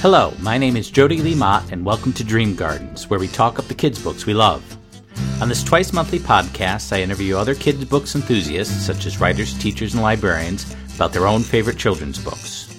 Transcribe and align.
Hello, 0.00 0.32
my 0.38 0.58
name 0.58 0.76
is 0.76 0.92
Jody 0.92 1.20
Lee 1.20 1.34
Mott, 1.34 1.72
and 1.72 1.84
welcome 1.84 2.12
to 2.12 2.22
Dream 2.22 2.54
Gardens, 2.54 3.10
where 3.10 3.18
we 3.18 3.26
talk 3.26 3.58
up 3.58 3.64
the 3.64 3.74
kids' 3.74 4.00
books 4.00 4.26
we 4.26 4.32
love. 4.32 4.78
On 5.42 5.48
this 5.48 5.64
twice 5.64 5.92
monthly 5.92 6.20
podcast, 6.20 6.92
I 6.92 7.02
interview 7.02 7.36
other 7.36 7.56
kids' 7.56 7.84
books 7.84 8.14
enthusiasts, 8.14 8.86
such 8.86 9.06
as 9.06 9.20
writers, 9.20 9.58
teachers, 9.58 9.94
and 9.94 10.02
librarians, 10.04 10.72
about 10.94 11.12
their 11.12 11.26
own 11.26 11.42
favorite 11.42 11.78
children's 11.78 12.22
books. 12.22 12.72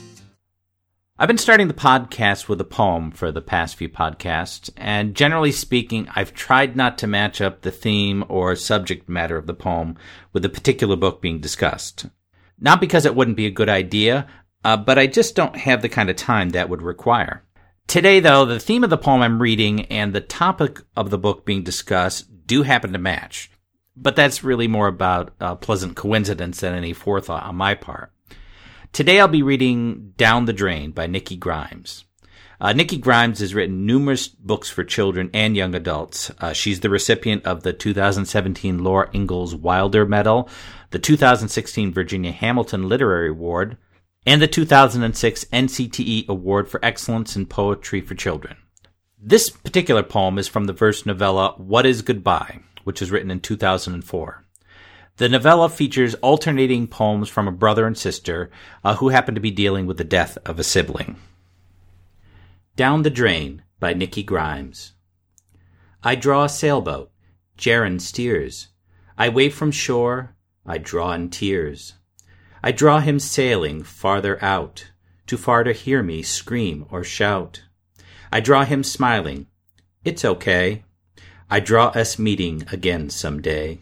I've 1.17 1.27
been 1.27 1.37
starting 1.37 1.67
the 1.67 1.73
podcast 1.73 2.47
with 2.47 2.61
a 2.61 2.63
poem 2.63 3.11
for 3.11 3.33
the 3.33 3.41
past 3.41 3.75
few 3.75 3.89
podcasts, 3.89 4.69
and 4.77 5.13
generally 5.13 5.51
speaking, 5.51 6.07
I've 6.15 6.33
tried 6.33 6.77
not 6.77 6.97
to 6.99 7.07
match 7.07 7.41
up 7.41 7.63
the 7.63 7.71
theme 7.71 8.23
or 8.29 8.55
subject 8.55 9.09
matter 9.09 9.35
of 9.35 9.45
the 9.45 9.53
poem 9.53 9.97
with 10.31 10.43
the 10.43 10.47
particular 10.49 10.95
book 10.95 11.21
being 11.21 11.41
discussed. 11.41 12.05
Not 12.61 12.81
because 12.81 13.05
it 13.05 13.15
wouldn't 13.15 13.37
be 13.37 13.45
a 13.45 13.51
good 13.51 13.69
idea, 13.69 14.27
uh, 14.63 14.77
but 14.77 14.97
I 14.97 15.07
just 15.07 15.35
don't 15.35 15.55
have 15.55 15.81
the 15.81 15.89
kind 15.89 16.09
of 16.09 16.15
time 16.15 16.49
that 16.49 16.69
would 16.69 16.81
require. 16.81 17.43
Today, 17.87 18.19
though, 18.19 18.45
the 18.45 18.59
theme 18.59 18.83
of 18.83 18.89
the 18.89 18.97
poem 18.97 19.21
I'm 19.21 19.41
reading 19.41 19.85
and 19.85 20.13
the 20.13 20.21
topic 20.21 20.81
of 20.95 21.09
the 21.09 21.17
book 21.17 21.45
being 21.45 21.63
discussed 21.63 22.27
do 22.45 22.63
happen 22.63 22.93
to 22.93 22.99
match. 22.99 23.49
But 23.95 24.15
that's 24.15 24.43
really 24.43 24.67
more 24.67 24.87
about 24.87 25.33
a 25.39 25.55
pleasant 25.55 25.95
coincidence 25.95 26.59
than 26.59 26.73
any 26.73 26.93
forethought 26.93 27.43
on 27.43 27.55
my 27.55 27.75
part. 27.75 28.11
Today 28.93 29.19
I'll 29.19 29.27
be 29.27 29.43
reading 29.43 30.13
Down 30.17 30.45
the 30.45 30.53
Drain 30.53 30.91
by 30.91 31.07
Nikki 31.07 31.35
Grimes. 31.35 32.05
Uh, 32.61 32.73
Nikki 32.73 32.97
Grimes 32.97 33.39
has 33.39 33.55
written 33.55 33.85
numerous 33.85 34.27
books 34.27 34.69
for 34.69 34.83
children 34.83 35.29
and 35.33 35.55
young 35.55 35.73
adults. 35.73 36.29
Uh, 36.39 36.51
she's 36.51 36.81
the 36.81 36.89
recipient 36.89 37.45
of 37.45 37.63
the 37.63 37.71
2017 37.71 38.83
Laura 38.83 39.09
Ingalls 39.13 39.55
Wilder 39.55 40.05
Medal, 40.05 40.49
the 40.91 40.99
2016 40.99 41.93
Virginia 41.93 42.31
Hamilton 42.31 42.89
Literary 42.89 43.29
Award, 43.29 43.77
and 44.25 44.41
the 44.41 44.47
2006 44.47 45.45
NCTE 45.45 46.27
Award 46.27 46.67
for 46.67 46.83
Excellence 46.83 47.35
in 47.35 47.45
Poetry 47.45 48.01
for 48.01 48.15
Children. 48.15 48.57
This 49.17 49.49
particular 49.49 50.03
poem 50.03 50.37
is 50.37 50.47
from 50.47 50.65
the 50.65 50.73
verse 50.73 51.05
novella 51.05 51.53
What 51.57 51.85
is 51.85 52.01
Goodbye, 52.01 52.59
which 52.83 52.99
was 52.99 53.11
written 53.11 53.31
in 53.31 53.39
2004. 53.39 54.45
The 55.17 55.29
novella 55.29 55.69
features 55.69 56.15
alternating 56.15 56.87
poems 56.87 57.27
from 57.27 57.47
a 57.47 57.51
brother 57.51 57.85
and 57.85 57.97
sister 57.97 58.49
uh, 58.83 58.95
who 58.95 59.09
happen 59.09 59.35
to 59.35 59.41
be 59.41 59.51
dealing 59.51 59.85
with 59.85 59.97
the 59.97 60.03
death 60.05 60.37
of 60.45 60.59
a 60.59 60.63
sibling. 60.63 61.17
Down 62.77 63.03
the 63.03 63.09
Drain 63.09 63.63
by 63.79 63.93
Nikki 63.93 64.23
Grimes. 64.23 64.93
I 66.01 66.15
draw 66.15 66.45
a 66.45 66.49
sailboat. 66.49 67.11
Jaron 67.57 67.99
steers. 67.99 68.69
I 69.17 69.27
wave 69.27 69.53
from 69.53 69.71
shore. 69.71 70.35
I 70.65 70.77
draw 70.77 71.11
in 71.11 71.29
tears. 71.29 71.95
I 72.61 72.71
draw 72.71 72.99
him 72.99 73.19
sailing 73.19 73.83
farther 73.83 74.43
out, 74.43 74.91
too 75.25 75.37
far 75.37 75.63
to 75.63 75.73
hear 75.73 76.03
me 76.03 76.21
scream 76.21 76.85
or 76.89 77.03
shout. 77.03 77.63
I 78.31 78.39
draw 78.39 78.65
him 78.65 78.83
smiling. 78.83 79.47
It's 80.03 80.25
okay. 80.25 80.83
I 81.49 81.59
draw 81.59 81.87
us 81.87 82.19
meeting 82.19 82.65
again 82.71 83.09
some 83.09 83.41
day. 83.41 83.79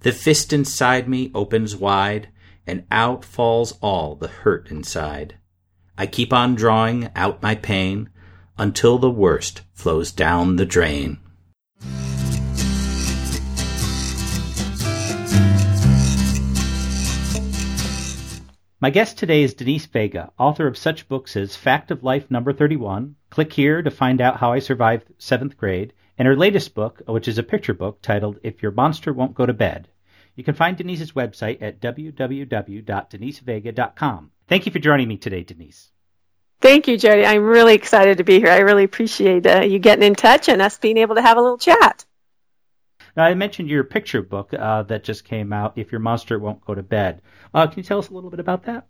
The 0.00 0.12
fist 0.12 0.52
inside 0.52 1.08
me 1.08 1.30
opens 1.34 1.74
wide, 1.74 2.28
and 2.66 2.84
out 2.90 3.24
falls 3.24 3.78
all 3.80 4.14
the 4.14 4.28
hurt 4.28 4.70
inside. 4.70 5.36
I 5.96 6.06
keep 6.06 6.32
on 6.32 6.54
drawing 6.54 7.10
out 7.16 7.42
my 7.42 7.54
pain 7.54 8.10
until 8.58 8.98
the 8.98 9.10
worst 9.10 9.62
flows 9.72 10.12
down 10.12 10.56
the 10.56 10.66
drain. 10.66 11.18
My 18.80 18.90
guest 18.90 19.18
today 19.18 19.42
is 19.42 19.54
Denise 19.54 19.86
Vega, 19.86 20.30
author 20.38 20.68
of 20.68 20.78
such 20.78 21.08
books 21.08 21.36
as 21.36 21.56
Fact 21.56 21.90
of 21.90 22.04
Life 22.04 22.30
Number 22.30 22.52
31, 22.52 23.16
Click 23.28 23.52
Here 23.52 23.82
to 23.82 23.90
Find 23.90 24.20
Out 24.20 24.36
How 24.36 24.52
I 24.52 24.60
Survived 24.60 25.12
Seventh 25.18 25.56
Grade, 25.56 25.92
and 26.16 26.28
her 26.28 26.36
latest 26.36 26.76
book, 26.76 27.02
which 27.08 27.26
is 27.26 27.38
a 27.38 27.42
picture 27.42 27.74
book 27.74 28.00
titled 28.02 28.38
If 28.44 28.62
Your 28.62 28.70
Monster 28.70 29.12
Won't 29.12 29.34
Go 29.34 29.46
to 29.46 29.52
Bed. 29.52 29.88
You 30.36 30.44
can 30.44 30.54
find 30.54 30.76
Denise's 30.76 31.10
website 31.10 31.60
at 31.60 31.80
www.denisevega.com. 31.80 34.30
Thank 34.46 34.64
you 34.64 34.70
for 34.70 34.78
joining 34.78 35.08
me 35.08 35.16
today, 35.16 35.42
Denise. 35.42 35.90
Thank 36.60 36.86
you, 36.86 36.96
Jody. 36.96 37.26
I'm 37.26 37.42
really 37.42 37.74
excited 37.74 38.18
to 38.18 38.24
be 38.24 38.38
here. 38.38 38.52
I 38.52 38.58
really 38.58 38.84
appreciate 38.84 39.44
uh, 39.44 39.62
you 39.62 39.80
getting 39.80 40.04
in 40.04 40.14
touch 40.14 40.48
and 40.48 40.62
us 40.62 40.78
being 40.78 40.98
able 40.98 41.16
to 41.16 41.22
have 41.22 41.36
a 41.36 41.42
little 41.42 41.58
chat. 41.58 42.04
Now, 43.16 43.24
I 43.24 43.34
mentioned 43.34 43.68
your 43.68 43.84
picture 43.84 44.22
book 44.22 44.52
uh, 44.54 44.82
that 44.84 45.04
just 45.04 45.24
came 45.24 45.52
out, 45.52 45.72
If 45.76 45.92
Your 45.92 46.00
Monster 46.00 46.38
Won't 46.38 46.64
Go 46.64 46.74
to 46.74 46.82
Bed. 46.82 47.22
Uh, 47.52 47.66
can 47.66 47.78
you 47.78 47.82
tell 47.82 47.98
us 47.98 48.08
a 48.08 48.14
little 48.14 48.30
bit 48.30 48.40
about 48.40 48.64
that? 48.64 48.86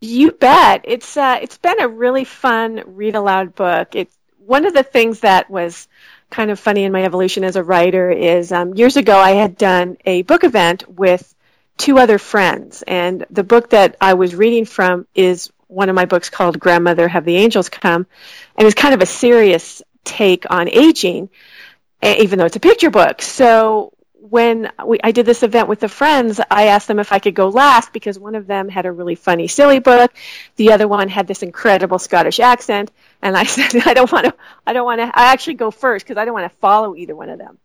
You 0.00 0.32
bet. 0.32 0.82
It's 0.84 1.16
uh, 1.16 1.38
it's 1.40 1.56
been 1.56 1.80
a 1.80 1.88
really 1.88 2.24
fun 2.24 2.82
read 2.86 3.14
aloud 3.14 3.54
book. 3.54 3.94
It's 3.94 4.14
one 4.38 4.66
of 4.66 4.74
the 4.74 4.82
things 4.82 5.20
that 5.20 5.50
was 5.50 5.88
kind 6.30 6.50
of 6.50 6.60
funny 6.60 6.84
in 6.84 6.92
my 6.92 7.04
evolution 7.04 7.44
as 7.44 7.56
a 7.56 7.62
writer 7.62 8.10
is 8.10 8.52
um, 8.52 8.74
years 8.74 8.96
ago 8.96 9.16
I 9.16 9.30
had 9.32 9.56
done 9.56 9.96
a 10.04 10.22
book 10.22 10.44
event 10.44 10.88
with 10.88 11.34
two 11.78 11.98
other 11.98 12.18
friends, 12.18 12.82
and 12.82 13.24
the 13.30 13.44
book 13.44 13.70
that 13.70 13.96
I 14.00 14.14
was 14.14 14.34
reading 14.34 14.64
from 14.64 15.06
is 15.14 15.50
one 15.68 15.88
of 15.88 15.94
my 15.94 16.04
books 16.04 16.30
called 16.30 16.60
Grandmother 16.60 17.08
Have 17.08 17.24
the 17.24 17.36
Angels 17.36 17.68
Come, 17.68 18.06
and 18.56 18.66
it's 18.66 18.80
kind 18.80 18.94
of 18.94 19.00
a 19.00 19.06
serious 19.06 19.82
take 20.04 20.44
on 20.50 20.68
aging 20.68 21.28
even 22.18 22.38
though 22.38 22.46
it's 22.46 22.56
a 22.56 22.60
picture 22.60 22.90
book. 22.90 23.22
So 23.22 23.92
when 24.30 24.70
we, 24.84 24.98
I 25.02 25.12
did 25.12 25.26
this 25.26 25.42
event 25.42 25.68
with 25.68 25.80
the 25.80 25.88
friends, 25.88 26.40
I 26.50 26.68
asked 26.68 26.88
them 26.88 26.98
if 26.98 27.12
I 27.12 27.18
could 27.18 27.34
go 27.34 27.48
last 27.48 27.92
because 27.92 28.18
one 28.18 28.34
of 28.34 28.46
them 28.46 28.68
had 28.68 28.86
a 28.86 28.92
really 28.92 29.14
funny, 29.14 29.46
silly 29.46 29.78
book. 29.78 30.12
The 30.56 30.72
other 30.72 30.88
one 30.88 31.08
had 31.08 31.26
this 31.26 31.42
incredible 31.42 31.98
Scottish 31.98 32.40
accent. 32.40 32.90
And 33.22 33.36
I 33.36 33.44
said, 33.44 33.82
I 33.86 33.94
don't 33.94 34.10
want 34.10 34.26
to, 34.26 34.34
I 34.66 34.72
don't 34.72 34.84
want 34.84 35.00
to, 35.00 35.06
I 35.06 35.32
actually 35.32 35.54
go 35.54 35.70
first 35.70 36.04
because 36.04 36.20
I 36.20 36.24
don't 36.24 36.34
want 36.34 36.50
to 36.50 36.58
follow 36.58 36.96
either 36.96 37.14
one 37.14 37.28
of 37.28 37.38
them. 37.38 37.58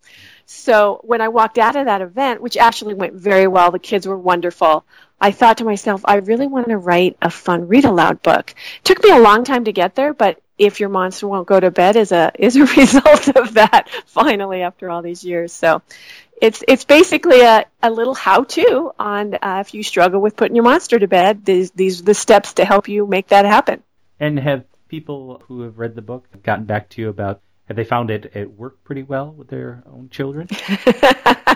So 0.46 1.00
when 1.04 1.22
I 1.22 1.30
walked 1.30 1.58
out 1.58 1.76
of 1.76 1.86
that 1.86 2.02
event, 2.02 2.42
which 2.42 2.58
actually 2.58 2.94
went 2.94 3.14
very 3.14 3.48
well, 3.48 3.72
the 3.72 3.80
kids 3.80 4.06
were 4.06 4.18
wonderful. 4.18 4.86
I 5.20 5.32
thought 5.32 5.60
to 5.60 5.64
myself, 5.64 6.02
I 6.04 6.16
really 6.16 6.48
want 6.48 6.68
to 6.70 6.78
write 6.78 7.16
a 7.22 7.30
fun 7.30 7.68
read 7.68 7.86
aloud 7.86 8.22
book. 8.22 8.54
It 8.78 8.84
took 8.84 9.04
me 9.04 9.12
a 9.12 9.20
long 9.20 9.46
time 9.46 9.66
to 9.66 9.72
get 9.72 9.96
there, 9.96 10.14
but 10.14 10.42
if 10.62 10.80
your 10.80 10.90
monster 10.90 11.28
won't 11.28 11.48
go 11.48 11.60
to 11.60 11.72
bed 11.72 11.96
is 11.96 12.12
a 12.12 12.32
is 12.38 12.56
a 12.56 12.66
result 12.78 13.28
of 13.36 13.56
that 13.56 13.90
finally 14.06 14.62
after 14.62 14.90
all 14.90 15.02
these 15.02 15.24
years. 15.24 15.52
So 15.52 15.82
it's 16.40 16.64
it's 16.68 16.86
basically 16.86 17.42
a, 17.42 17.66
a 17.82 17.90
little 17.90 18.14
how 18.14 18.44
to 18.44 18.92
on 19.00 19.36
uh, 19.42 19.64
if 19.66 19.74
you 19.74 19.82
struggle 19.82 20.22
with 20.22 20.36
putting 20.36 20.56
your 20.56 20.64
monster 20.64 21.00
to 21.00 21.08
bed. 21.08 21.44
These 21.46 21.72
these 21.72 22.02
are 22.02 22.06
the 22.06 22.14
steps 22.14 22.54
to 22.54 22.66
help 22.66 22.88
you 22.88 23.08
make 23.08 23.28
that 23.30 23.46
happen. 23.46 23.82
And 24.20 24.40
have 24.40 24.66
people 24.88 25.42
who 25.48 25.62
have 25.62 25.80
read 25.80 25.96
the 25.96 26.02
book 26.02 26.28
gotten 26.44 26.66
back 26.66 26.90
to 26.90 27.02
you 27.02 27.10
about 27.10 27.42
have 27.66 27.76
they 27.78 27.84
found 27.84 28.12
it 28.12 28.32
it 28.36 28.52
worked 28.52 28.84
pretty 28.84 29.04
well 29.04 29.32
with 29.32 29.48
their 29.48 29.84
own 29.92 30.10
children? 30.10 30.48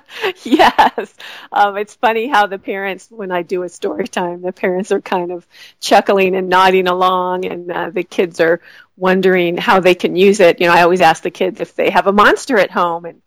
yes. 0.44 1.14
Um, 1.50 1.76
it's 1.76 1.94
funny 1.94 2.26
how 2.28 2.46
the 2.46 2.58
parents, 2.58 3.08
when 3.10 3.30
I 3.30 3.42
do 3.42 3.62
a 3.62 3.68
story 3.68 4.08
time, 4.08 4.42
the 4.42 4.52
parents 4.52 4.92
are 4.92 5.00
kind 5.00 5.32
of 5.32 5.46
chuckling 5.80 6.34
and 6.34 6.48
nodding 6.48 6.88
along, 6.88 7.44
and 7.44 7.70
uh, 7.70 7.90
the 7.90 8.02
kids 8.02 8.40
are 8.40 8.60
wondering 8.96 9.56
how 9.56 9.80
they 9.80 9.94
can 9.94 10.16
use 10.16 10.40
it. 10.40 10.60
You 10.60 10.66
know, 10.68 10.74
I 10.74 10.82
always 10.82 11.00
ask 11.00 11.22
the 11.22 11.30
kids 11.30 11.60
if 11.60 11.74
they 11.74 11.90
have 11.90 12.06
a 12.06 12.12
monster 12.12 12.58
at 12.58 12.70
home, 12.70 13.04
and 13.04 13.22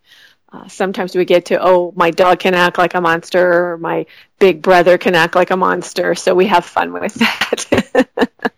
uh, 0.52 0.68
sometimes 0.68 1.14
we 1.14 1.24
get 1.24 1.46
to, 1.46 1.58
oh, 1.62 1.92
my 1.96 2.10
dog 2.10 2.40
can 2.40 2.54
act 2.54 2.78
like 2.78 2.94
a 2.94 3.00
monster, 3.00 3.72
or 3.72 3.78
my 3.78 4.06
big 4.38 4.62
brother 4.62 4.98
can 4.98 5.14
act 5.14 5.34
like 5.34 5.50
a 5.50 5.56
monster, 5.56 6.14
so 6.14 6.34
we 6.34 6.46
have 6.46 6.64
fun 6.64 6.92
with 6.92 7.14
that. 7.14 8.52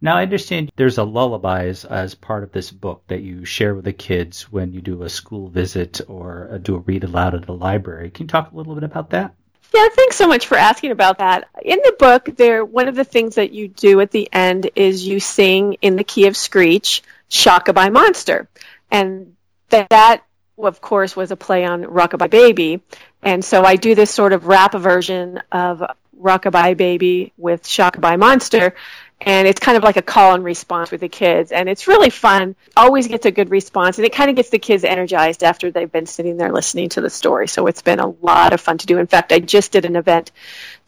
Now, 0.00 0.16
I 0.16 0.22
understand 0.22 0.70
there's 0.76 0.98
a 0.98 1.04
lullabies 1.04 1.84
as 1.84 2.14
part 2.14 2.42
of 2.42 2.52
this 2.52 2.70
book 2.70 3.02
that 3.08 3.22
you 3.22 3.44
share 3.44 3.74
with 3.74 3.86
the 3.86 3.92
kids 3.92 4.52
when 4.52 4.72
you 4.72 4.80
do 4.80 5.02
a 5.02 5.08
school 5.08 5.48
visit 5.48 6.00
or 6.06 6.50
uh, 6.52 6.58
do 6.58 6.76
a 6.76 6.80
read 6.80 7.04
aloud 7.04 7.34
at 7.34 7.46
the 7.46 7.54
library. 7.54 8.10
Can 8.10 8.24
you 8.24 8.28
talk 8.28 8.52
a 8.52 8.56
little 8.56 8.74
bit 8.74 8.84
about 8.84 9.10
that? 9.10 9.34
Yeah, 9.74 9.88
thanks 9.90 10.16
so 10.16 10.28
much 10.28 10.46
for 10.46 10.56
asking 10.56 10.90
about 10.90 11.18
that. 11.18 11.48
In 11.62 11.78
the 11.82 11.96
book, 11.98 12.28
there 12.36 12.64
one 12.64 12.88
of 12.88 12.94
the 12.94 13.04
things 13.04 13.34
that 13.34 13.52
you 13.52 13.68
do 13.68 14.00
at 14.00 14.10
the 14.10 14.28
end 14.32 14.70
is 14.76 15.06
you 15.06 15.18
sing 15.18 15.74
in 15.82 15.96
the 15.96 16.04
key 16.04 16.26
of 16.26 16.36
Screech, 16.36 17.02
"Shockabye 17.30 17.92
Monster," 17.92 18.48
and 18.90 19.34
that, 19.70 19.90
that 19.90 20.22
of 20.56 20.80
course 20.80 21.16
was 21.16 21.30
a 21.30 21.36
play 21.36 21.64
on 21.64 21.82
Rockabye 21.82 22.30
Baby, 22.30 22.80
and 23.22 23.44
so 23.44 23.64
I 23.64 23.76
do 23.76 23.94
this 23.94 24.10
sort 24.10 24.32
of 24.32 24.46
rap 24.46 24.72
version 24.74 25.42
of 25.50 25.82
Rockabye 26.18 26.76
Baby 26.76 27.32
with 27.36 27.64
Shockabye 27.64 28.18
Monster, 28.18 28.74
and 29.20 29.48
it's 29.48 29.60
kind 29.60 29.76
of 29.76 29.82
like 29.82 29.96
a 29.96 30.02
call 30.02 30.34
and 30.34 30.44
response 30.44 30.90
with 30.90 31.00
the 31.00 31.08
kids. 31.08 31.52
And 31.52 31.68
it's 31.68 31.88
really 31.88 32.10
fun. 32.10 32.54
Always 32.76 33.08
gets 33.08 33.26
a 33.26 33.30
good 33.30 33.50
response. 33.50 33.98
And 33.98 34.06
it 34.06 34.12
kind 34.12 34.28
of 34.28 34.36
gets 34.36 34.50
the 34.50 34.58
kids 34.58 34.84
energized 34.84 35.42
after 35.42 35.70
they've 35.70 35.90
been 35.90 36.06
sitting 36.06 36.36
there 36.36 36.52
listening 36.52 36.90
to 36.90 37.00
the 37.00 37.10
story. 37.10 37.48
So 37.48 37.66
it's 37.66 37.82
been 37.82 37.98
a 37.98 38.08
lot 38.08 38.52
of 38.52 38.60
fun 38.60 38.78
to 38.78 38.86
do. 38.86 38.98
In 38.98 39.06
fact 39.06 39.32
i 39.32 39.38
just 39.38 39.72
did 39.72 39.84
an 39.84 39.96
event 39.96 40.32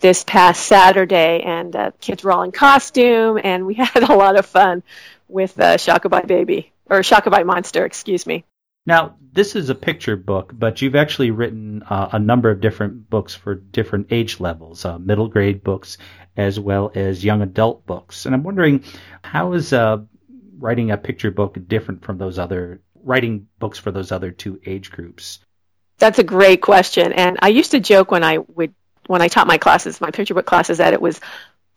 this 0.01 0.25
past 0.25 0.65
saturday 0.65 1.43
and 1.43 1.75
uh, 1.75 1.91
kids 2.01 2.23
were 2.25 2.33
all 2.33 2.43
in 2.43 2.53
costume 2.53 3.39
and 3.43 3.67
we 3.67 3.75
had 3.95 4.03
a 4.03 4.15
lot 4.15 4.37
of 4.37 4.47
fun 4.47 4.83
with 5.29 5.59
uh, 5.61 5.77
shockabye 5.77 6.27
baby 6.27 6.73
or 6.87 7.01
shockabye 7.01 7.45
monster 7.45 7.85
excuse 7.85 8.27
me 8.27 8.45
Now, 8.89 9.17
this 9.35 9.55
is 9.55 9.69
a 9.69 9.75
picture 9.75 10.17
book, 10.17 10.51
but 10.55 10.81
you've 10.81 10.97
actually 10.97 11.31
written 11.31 11.83
uh, 11.83 12.09
a 12.13 12.19
number 12.19 12.51
of 12.51 12.63
different 12.63 13.11
books 13.11 13.35
for 13.35 13.55
different 13.55 14.07
age 14.11 14.41
levels, 14.41 14.87
uh, 14.87 14.99
middle 14.99 15.29
grade 15.29 15.63
books 15.63 15.99
as 16.39 16.59
well 16.59 16.91
as 16.95 17.23
young 17.23 17.43
adult 17.43 17.85
books. 17.85 18.25
And 18.25 18.35
I'm 18.35 18.45
wondering, 18.45 18.85
how 19.23 19.53
is 19.53 19.75
uh, 19.75 19.99
writing 20.59 20.91
a 20.91 20.97
picture 20.97 21.31
book 21.31 21.59
different 21.69 22.03
from 22.03 22.17
those 22.17 22.39
other 22.39 22.81
writing 23.05 23.47
books 23.59 23.79
for 23.79 23.91
those 23.91 24.11
other 24.11 24.31
two 24.31 24.59
age 24.65 24.91
groups? 24.91 25.41
That's 25.99 26.19
a 26.19 26.25
great 26.25 26.63
question. 26.63 27.13
And 27.13 27.39
I 27.43 27.49
used 27.49 27.73
to 27.73 27.81
joke 27.81 28.11
when 28.11 28.25
I 28.25 28.39
would 28.39 28.73
when 29.07 29.21
I 29.21 29.29
taught 29.29 29.47
my 29.47 29.59
classes, 29.59 30.01
my 30.01 30.13
picture 30.13 30.33
book 30.33 30.47
classes, 30.47 30.79
that 30.79 30.95
it 30.95 31.03
was 31.03 31.21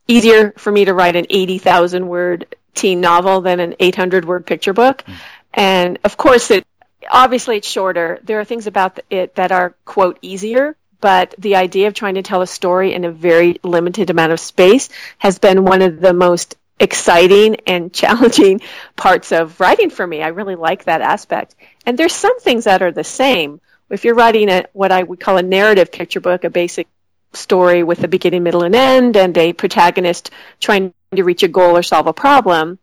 easier 0.07 0.53
for 0.57 0.71
me 0.71 0.85
to 0.85 0.93
write 0.93 1.17
an 1.17 1.25
80,000 1.29 2.07
word 2.07 2.55
teen 2.73 3.01
novel 3.01 3.41
than 3.41 3.59
an 3.59 3.75
800 3.81 4.23
word 4.23 4.45
picture 4.45 4.71
book. 4.71 5.03
Mm. 5.05 5.15
And 5.53 5.99
of 6.05 6.15
course, 6.15 6.51
it 6.51 6.65
obviously 7.09 7.57
it's 7.57 7.68
shorter. 7.68 8.19
There 8.24 8.39
are 8.39 8.45
things 8.45 8.68
about 8.68 9.00
it 9.09 9.36
that 9.36 9.51
are 9.51 9.75
quote 9.86 10.19
easier, 10.21 10.75
but 11.00 11.33
the 11.38 11.56
idea 11.56 11.88
of 11.88 11.94
trying 11.94 12.15
to 12.15 12.21
tell 12.21 12.42
a 12.42 12.48
story 12.48 12.94
in 12.94 13.06
a 13.06 13.12
very 13.12 13.59
limited 13.63 14.09
amount 14.09 14.31
of 14.31 14.39
space 14.39 14.89
has 15.18 15.39
been 15.39 15.65
one 15.65 15.81
of 15.81 16.00
the 16.00 16.13
most 16.13 16.56
exciting 16.80 17.57
and 17.68 17.94
challenging 18.01 18.62
parts 18.95 19.31
of 19.31 19.59
writing 19.59 19.89
for 19.89 20.06
me. 20.06 20.21
I 20.21 20.30
really 20.30 20.56
like 20.56 20.86
that 20.86 21.01
aspect. 21.01 21.56
And 21.86 21.98
there's 21.98 22.13
some 22.13 22.39
things 22.39 22.65
that 22.65 22.81
are 22.81 22.92
the 22.92 23.03
same. 23.03 23.62
If 23.89 24.06
you're 24.06 24.15
writing 24.15 24.50
a 24.50 24.65
what 24.74 24.92
I 24.92 25.03
would 25.03 25.19
call 25.19 25.38
a 25.38 25.44
narrative 25.44 25.92
picture 25.92 26.21
book, 26.21 26.44
a 26.44 26.50
basic 26.50 26.88
story 27.33 27.83
with 27.83 28.03
a 28.03 28.07
beginning, 28.07 28.44
middle, 28.44 28.63
and 28.63 28.75
end, 28.75 29.18
and 29.18 29.38
a 29.38 29.53
protagonist 29.53 30.31
trying 30.59 30.94
to 31.15 31.24
reach 31.24 31.44
a 31.44 31.48
goal 31.48 31.77
or 31.77 31.83
solve 31.83 32.07
a 32.07 32.13
problem, 32.13 32.80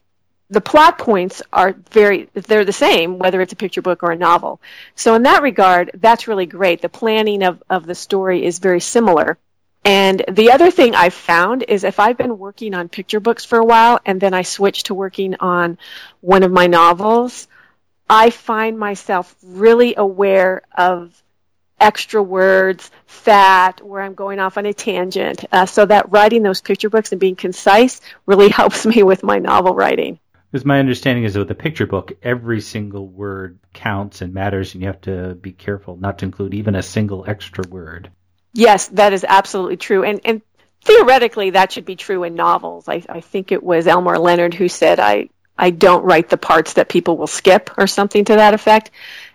the 0.50 0.60
plot 0.60 0.98
points 0.98 1.42
are 1.52 1.72
very 1.90 2.28
they're 2.32 2.64
the 2.64 2.72
same 2.72 3.18
whether 3.18 3.40
it's 3.40 3.52
a 3.52 3.56
picture 3.56 3.82
book 3.82 4.02
or 4.02 4.12
a 4.12 4.16
novel 4.16 4.60
so 4.94 5.14
in 5.14 5.22
that 5.22 5.42
regard 5.42 5.90
that's 5.94 6.28
really 6.28 6.46
great 6.46 6.80
the 6.80 6.88
planning 6.88 7.42
of, 7.42 7.62
of 7.68 7.86
the 7.86 7.94
story 7.94 8.44
is 8.44 8.58
very 8.58 8.80
similar 8.80 9.38
and 9.84 10.24
the 10.30 10.50
other 10.50 10.70
thing 10.70 10.94
i've 10.94 11.14
found 11.14 11.62
is 11.68 11.84
if 11.84 12.00
i've 12.00 12.16
been 12.16 12.38
working 12.38 12.74
on 12.74 12.88
picture 12.88 13.20
books 13.20 13.44
for 13.44 13.58
a 13.58 13.64
while 13.64 14.00
and 14.06 14.20
then 14.20 14.34
i 14.34 14.42
switch 14.42 14.84
to 14.84 14.94
working 14.94 15.36
on 15.40 15.78
one 16.20 16.42
of 16.42 16.50
my 16.50 16.66
novels 16.66 17.46
i 18.08 18.30
find 18.30 18.78
myself 18.78 19.34
really 19.42 19.94
aware 19.96 20.62
of 20.76 21.22
extra 21.80 22.20
words, 22.20 22.90
fat, 23.06 23.80
where 23.84 24.02
I'm 24.02 24.14
going 24.14 24.40
off 24.40 24.58
on 24.58 24.66
a 24.66 24.72
tangent. 24.72 25.44
Uh, 25.52 25.64
so 25.64 25.86
that 25.86 26.10
writing 26.10 26.42
those 26.42 26.60
picture 26.60 26.90
books 26.90 27.12
and 27.12 27.20
being 27.20 27.36
concise 27.36 28.00
really 28.26 28.48
helps 28.60 28.84
me 28.84 29.04
with 29.04 29.22
my 29.22 29.38
novel 29.38 29.74
writing. 29.74 30.18
Because 30.50 30.64
my 30.64 30.78
understanding 30.78 31.24
is 31.24 31.34
that 31.34 31.40
with 31.40 31.50
a 31.50 31.54
picture 31.54 31.86
book, 31.86 32.12
every 32.22 32.60
single 32.60 33.06
word 33.06 33.58
counts 33.74 34.22
and 34.22 34.32
matters, 34.32 34.72
and 34.72 34.82
you 34.82 34.86
have 34.86 35.00
to 35.02 35.34
be 35.34 35.52
careful 35.52 35.96
not 35.96 36.18
to 36.18 36.24
include 36.24 36.54
even 36.54 36.74
a 36.74 36.82
single 36.82 37.24
extra 37.28 37.64
word. 37.68 38.10
Yes, 38.54 38.88
that 38.88 39.12
is 39.12 39.26
absolutely 39.28 39.76
true. 39.76 40.04
And, 40.04 40.20
and 40.24 40.42
theoretically, 40.82 41.50
that 41.50 41.70
should 41.72 41.84
be 41.84 41.96
true 41.96 42.24
in 42.24 42.34
novels. 42.34 42.88
I, 42.88 43.02
I 43.08 43.20
think 43.20 43.52
it 43.52 43.62
was 43.62 43.86
Elmore 43.86 44.18
Leonard 44.18 44.54
who 44.54 44.68
said, 44.68 45.00
I, 45.00 45.28
I 45.56 45.70
don't 45.70 46.04
write 46.04 46.30
the 46.30 46.38
parts 46.38 46.74
that 46.74 46.88
people 46.88 47.18
will 47.18 47.26
skip, 47.26 47.70
or 47.76 47.86
something 47.86 48.24
to 48.24 48.36
that 48.36 48.54
effect. 48.54 48.90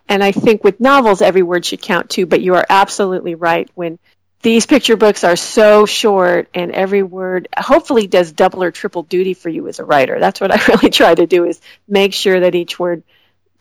And 0.10 0.24
I 0.24 0.32
think 0.32 0.64
with 0.64 0.80
novels, 0.80 1.22
every 1.22 1.44
word 1.44 1.64
should 1.64 1.82
count 1.82 2.10
too, 2.10 2.26
but 2.26 2.42
you 2.42 2.56
are 2.56 2.66
absolutely 2.68 3.36
right. 3.36 3.70
When 3.76 4.00
these 4.44 4.66
picture 4.66 4.98
books 4.98 5.24
are 5.24 5.38
so 5.38 5.86
short 5.86 6.50
and 6.54 6.72
every 6.72 7.02
word 7.02 7.48
hopefully 7.58 8.08
does 8.08 8.32
double 8.32 8.62
or 8.62 8.72
triple 8.72 9.04
duty 9.04 9.34
for 9.34 9.50
you 9.50 9.68
as 9.70 9.80
a 9.80 9.86
writer. 9.86 10.20
That's 10.20 10.40
what 10.40 10.52
I 10.52 10.62
really 10.68 10.90
try 10.90 11.16
to 11.16 11.26
do 11.26 11.46
is 11.46 11.60
make 11.88 12.14
sure 12.14 12.42
that 12.42 12.54
each 12.54 12.78
word 12.78 13.04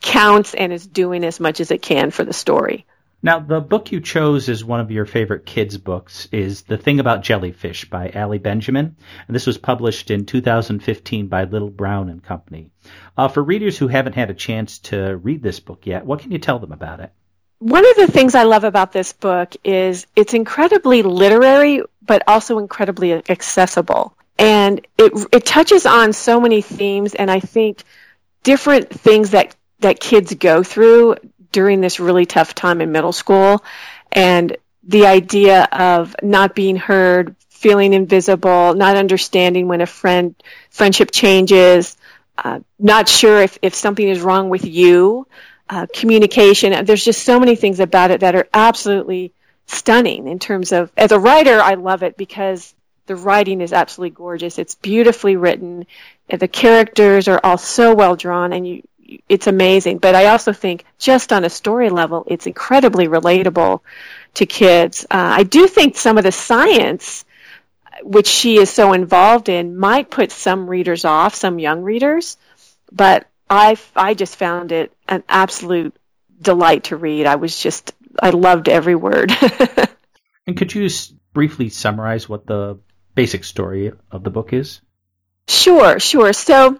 counts 0.01 0.53
and 0.53 0.73
is 0.73 0.85
doing 0.85 1.23
as 1.23 1.39
much 1.39 1.61
as 1.61 1.71
it 1.71 1.81
can 1.81 2.11
for 2.11 2.25
the 2.25 2.33
story. 2.33 2.85
Now, 3.25 3.39
the 3.39 3.61
book 3.61 3.93
you 3.93 4.01
chose 4.01 4.49
as 4.49 4.65
one 4.65 4.81
of 4.81 4.91
your 4.91 5.05
favorite 5.05 5.45
kids' 5.45 5.77
books 5.77 6.27
is 6.33 6.63
The 6.63 6.77
Thing 6.77 6.99
About 6.99 7.23
Jellyfish 7.23 7.89
by 7.89 8.11
Ali 8.13 8.37
Benjamin, 8.37 8.97
and 9.25 9.33
this 9.33 9.47
was 9.47 9.57
published 9.57 10.11
in 10.11 10.25
2015 10.25 11.27
by 11.27 11.45
Little 11.45 11.69
Brown 11.69 12.09
and 12.09 12.21
Company. 12.21 12.71
Uh, 13.17 13.29
for 13.29 13.41
readers 13.41 13.77
who 13.77 13.87
haven't 13.87 14.15
had 14.15 14.29
a 14.29 14.33
chance 14.33 14.79
to 14.79 15.15
read 15.15 15.41
this 15.41 15.61
book 15.61 15.85
yet, 15.85 16.05
what 16.05 16.19
can 16.19 16.33
you 16.33 16.37
tell 16.37 16.59
them 16.59 16.73
about 16.73 16.99
it? 16.99 17.13
One 17.59 17.89
of 17.89 17.95
the 17.95 18.07
things 18.07 18.35
I 18.35 18.43
love 18.43 18.63
about 18.63 18.91
this 18.91 19.13
book 19.13 19.55
is 19.63 20.05
it's 20.15 20.33
incredibly 20.33 21.01
literary, 21.01 21.81
but 22.01 22.23
also 22.27 22.59
incredibly 22.59 23.13
accessible. 23.13 24.15
And 24.37 24.85
it, 24.97 25.27
it 25.31 25.45
touches 25.45 25.85
on 25.85 26.11
so 26.13 26.41
many 26.41 26.61
themes, 26.61 27.15
and 27.15 27.31
I 27.31 27.39
think 27.39 27.83
different 28.43 28.89
things 28.89 29.31
that, 29.31 29.55
that 29.79 29.99
kids 29.99 30.33
go 30.33 30.63
through 30.63 31.15
during 31.51 31.81
this 31.81 31.99
really 31.99 32.25
tough 32.25 32.53
time 32.53 32.81
in 32.81 32.91
middle 32.91 33.13
school. 33.13 33.63
And 34.11 34.57
the 34.83 35.05
idea 35.05 35.63
of 35.71 36.15
not 36.21 36.55
being 36.55 36.75
heard, 36.75 37.35
feeling 37.49 37.93
invisible, 37.93 38.73
not 38.73 38.97
understanding 38.97 39.67
when 39.67 39.79
a 39.79 39.85
friend 39.85 40.35
friendship 40.69 41.11
changes, 41.11 41.95
uh, 42.37 42.59
not 42.77 43.07
sure 43.07 43.41
if, 43.41 43.57
if 43.61 43.73
something 43.75 44.07
is 44.07 44.19
wrong 44.19 44.49
with 44.49 44.65
you 44.65 45.27
uh, 45.69 45.87
communication. 45.93 46.85
There's 46.85 47.05
just 47.05 47.23
so 47.23 47.39
many 47.39 47.55
things 47.55 47.79
about 47.79 48.11
it 48.11 48.21
that 48.21 48.35
are 48.35 48.47
absolutely 48.53 49.33
stunning 49.65 50.27
in 50.27 50.39
terms 50.39 50.71
of, 50.71 50.91
as 50.97 51.11
a 51.11 51.19
writer, 51.19 51.59
I 51.59 51.75
love 51.75 52.03
it 52.03 52.17
because 52.17 52.73
the 53.05 53.15
writing 53.15 53.61
is 53.61 53.73
absolutely 53.73 54.15
gorgeous. 54.15 54.59
It's 54.59 54.75
beautifully 54.75 55.35
written. 55.35 55.85
The 56.29 56.47
characters 56.47 57.27
are 57.27 57.39
all 57.43 57.57
so 57.57 57.93
well 57.93 58.15
drawn 58.15 58.53
and 58.53 58.67
you, 58.67 58.83
it's 59.27 59.47
amazing. 59.47 59.97
But 59.97 60.15
I 60.15 60.27
also 60.27 60.53
think 60.53 60.85
just 60.97 61.33
on 61.33 61.43
a 61.43 61.49
story 61.49 61.89
level, 61.89 62.25
it's 62.27 62.47
incredibly 62.47 63.07
relatable 63.07 63.81
to 64.35 64.45
kids. 64.45 65.05
Uh, 65.05 65.35
I 65.37 65.43
do 65.43 65.67
think 65.67 65.95
some 65.95 66.17
of 66.17 66.23
the 66.23 66.31
science, 66.31 67.25
which 68.01 68.27
she 68.27 68.57
is 68.57 68.69
so 68.69 68.93
involved 68.93 69.49
in, 69.49 69.77
might 69.77 70.09
put 70.09 70.31
some 70.31 70.69
readers 70.69 71.05
off, 71.05 71.35
some 71.35 71.59
young 71.59 71.83
readers. 71.83 72.37
But 72.91 73.27
I 73.53 73.77
I 73.95 74.13
just 74.13 74.35
found 74.35 74.71
it 74.71 74.91
an 75.07 75.23
absolute 75.29 75.95
delight 76.41 76.85
to 76.85 76.97
read. 76.97 77.25
I 77.25 77.35
was 77.35 77.57
just 77.57 77.93
I 78.19 78.29
loved 78.29 78.69
every 78.69 78.95
word. 78.95 79.31
and 80.47 80.57
could 80.57 80.73
you 80.73 80.89
briefly 81.33 81.69
summarize 81.69 82.29
what 82.29 82.45
the 82.45 82.79
basic 83.15 83.43
story 83.43 83.91
of 84.11 84.23
the 84.23 84.29
book 84.29 84.53
is? 84.53 84.81
Sure, 85.47 85.99
sure. 85.99 86.33
So 86.33 86.79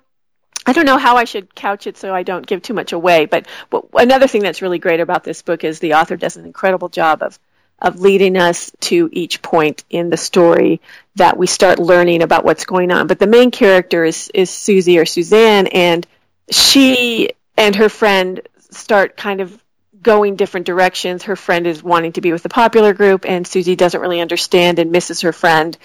I 0.66 0.74
don't 0.74 0.86
know 0.86 0.98
how 0.98 1.18
I 1.18 1.26
should 1.26 1.54
couch 1.54 1.88
it 1.88 1.98
so 1.98 2.14
I 2.14 2.24
don't 2.24 2.46
give 2.46 2.62
too 2.62 2.74
much 2.74 2.94
away, 2.94 3.26
but, 3.26 3.48
but 3.70 3.86
another 3.96 4.28
thing 4.28 4.42
that's 4.42 4.62
really 4.62 4.80
great 4.80 5.02
about 5.02 5.24
this 5.24 5.42
book 5.42 5.64
is 5.64 5.80
the 5.80 5.96
author 5.96 6.16
does 6.16 6.38
an 6.38 6.46
incredible 6.46 6.90
job 6.90 7.22
of 7.22 7.38
of 7.82 8.00
leading 8.00 8.38
us 8.38 8.72
to 8.80 9.10
each 9.12 9.42
point 9.42 9.84
in 9.90 10.10
the 10.10 10.16
story 10.16 10.80
that 11.16 11.38
we 11.38 11.46
start 11.48 11.80
learning 11.80 12.22
about 12.22 12.46
what's 12.46 12.66
going 12.66 12.92
on. 12.92 13.08
But 13.08 13.20
the 13.20 13.28
main 13.28 13.52
character 13.52 14.06
is 14.06 14.32
is 14.34 14.50
Susie 14.50 15.00
or 15.00 15.06
Suzanne 15.06 15.68
and 15.68 16.08
she 16.50 17.32
and 17.58 17.76
her 17.76 17.90
friend 17.90 18.42
start 18.72 19.18
kind 19.18 19.42
of 19.42 19.64
going 20.02 20.36
different 20.36 20.66
directions. 20.66 21.24
Her 21.24 21.36
friend 21.36 21.66
is 21.66 21.82
wanting 21.82 22.14
to 22.14 22.22
be 22.22 22.32
with 22.32 22.44
the 22.44 22.50
popular 22.50 22.94
group, 22.94 23.26
and 23.26 23.48
Susie 23.48 23.76
doesn't 23.76 24.02
really 24.02 24.22
understand 24.22 24.80
and 24.80 24.92
misses 24.92 25.22
her 25.22 25.34
friend. 25.34 25.78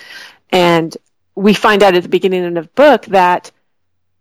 And 0.51 0.95
we 1.35 1.55
find 1.55 1.83
out 1.83 1.95
at 1.95 2.03
the 2.03 2.09
beginning 2.09 2.45
of 2.45 2.55
the 2.55 2.71
book 2.75 3.07
that 3.07 3.53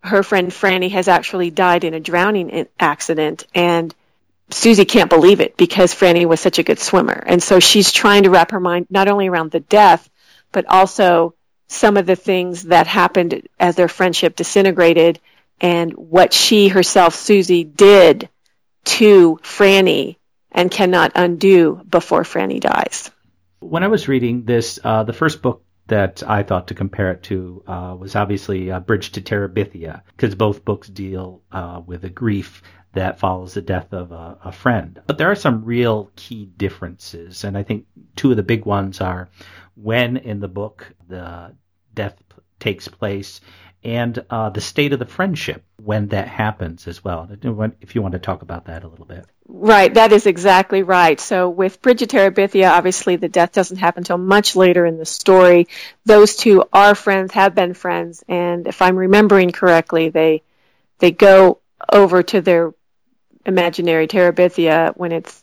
her 0.01 0.23
friend 0.23 0.51
Franny 0.51 0.91
has 0.91 1.07
actually 1.07 1.49
died 1.49 1.83
in 1.83 1.93
a 1.93 1.99
drowning 1.99 2.67
accident, 2.79 3.47
and 3.55 3.93
Susie 4.49 4.85
can't 4.85 5.09
believe 5.09 5.41
it 5.41 5.57
because 5.57 5.93
Franny 5.93 6.25
was 6.25 6.39
such 6.39 6.59
a 6.59 6.63
good 6.63 6.79
swimmer. 6.79 7.21
And 7.25 7.41
so 7.41 7.59
she's 7.59 7.91
trying 7.91 8.23
to 8.23 8.29
wrap 8.29 8.51
her 8.51 8.59
mind 8.59 8.87
not 8.89 9.07
only 9.07 9.27
around 9.27 9.51
the 9.51 9.59
death, 9.59 10.09
but 10.51 10.65
also 10.67 11.33
some 11.67 11.97
of 11.97 12.05
the 12.05 12.15
things 12.15 12.63
that 12.63 12.87
happened 12.87 13.47
as 13.59 13.75
their 13.75 13.89
friendship 13.89 14.35
disintegrated 14.35 15.19
and 15.59 15.91
what 15.93 16.33
she 16.33 16.67
herself, 16.67 17.15
Susie, 17.15 17.63
did 17.63 18.29
to 18.85 19.39
Franny 19.43 20.17
and 20.51 20.71
cannot 20.71 21.11
undo 21.15 21.81
before 21.89 22.23
Franny 22.23 22.59
dies. 22.59 23.11
When 23.59 23.83
I 23.83 23.87
was 23.87 24.07
reading 24.07 24.43
this, 24.43 24.79
uh, 24.83 25.03
the 25.03 25.13
first 25.13 25.41
book 25.41 25.63
that 25.87 26.21
I 26.27 26.43
thought 26.43 26.67
to 26.67 26.73
compare 26.73 27.11
it 27.11 27.23
to 27.23 27.63
uh, 27.65 27.95
was 27.97 28.15
obviously 28.15 28.71
uh, 28.71 28.79
Bridge 28.79 29.11
to 29.13 29.21
Terabithia, 29.21 30.01
because 30.15 30.35
both 30.35 30.65
books 30.65 30.87
deal 30.87 31.41
uh, 31.51 31.81
with 31.85 32.03
a 32.03 32.09
grief 32.09 32.61
that 32.93 33.19
follows 33.19 33.53
the 33.53 33.61
death 33.61 33.93
of 33.93 34.11
a, 34.11 34.37
a, 34.43 34.51
friend. 34.51 34.99
But 35.05 35.17
there 35.17 35.29
are 35.29 35.35
some 35.35 35.65
real 35.65 36.11
key 36.15 36.45
differences, 36.45 37.43
and 37.43 37.57
I 37.57 37.63
think 37.63 37.85
two 38.15 38.31
of 38.31 38.37
the 38.37 38.43
big 38.43 38.65
ones 38.65 39.01
are 39.01 39.29
when 39.75 40.17
in 40.17 40.39
the 40.39 40.47
book 40.47 40.91
the 41.07 41.55
death 41.93 42.21
takes 42.59 42.87
place 42.87 43.39
and 43.87 44.21
uh, 44.29 44.49
the 44.49 44.59
state 44.59 44.91
of 44.91 44.99
the 44.99 45.05
friendship 45.05 45.63
when 45.81 46.09
that 46.09 46.27
happens 46.27 46.89
as 46.89 47.01
well. 47.01 47.29
If 47.79 47.95
you 47.95 48.01
want 48.01 48.11
to 48.11 48.19
talk 48.19 48.41
about 48.41 48.65
that 48.65 48.83
a 48.83 48.87
little 48.87 49.05
bit. 49.05 49.25
Right, 49.47 49.93
that 49.93 50.11
is 50.11 50.25
exactly 50.25 50.83
right. 50.83 51.17
So 51.21 51.47
with 51.47 51.81
Bridge 51.81 51.99
to 51.99 52.05
Terabithia, 52.07 52.69
obviously 52.69 53.15
the 53.15 53.29
death 53.29 53.53
doesn't 53.53 53.77
happen 53.77 54.01
until 54.01 54.17
much 54.17 54.57
later 54.57 54.85
in 54.85 54.97
the 54.97 55.05
story. 55.05 55.69
Those 56.03 56.35
two 56.35 56.65
are 56.73 56.95
friends, 56.95 57.31
have 57.31 57.55
been 57.55 57.73
friends, 57.73 58.25
and 58.27 58.67
if 58.67 58.81
I'm 58.81 58.97
remembering 58.97 59.51
correctly, 59.51 60.09
they 60.09 60.43
they 60.99 61.11
go 61.11 61.59
over 61.89 62.23
to 62.23 62.41
their 62.41 62.73
imaginary 63.45 64.07
terabithia 64.09 64.97
when 64.97 65.13
it's 65.13 65.41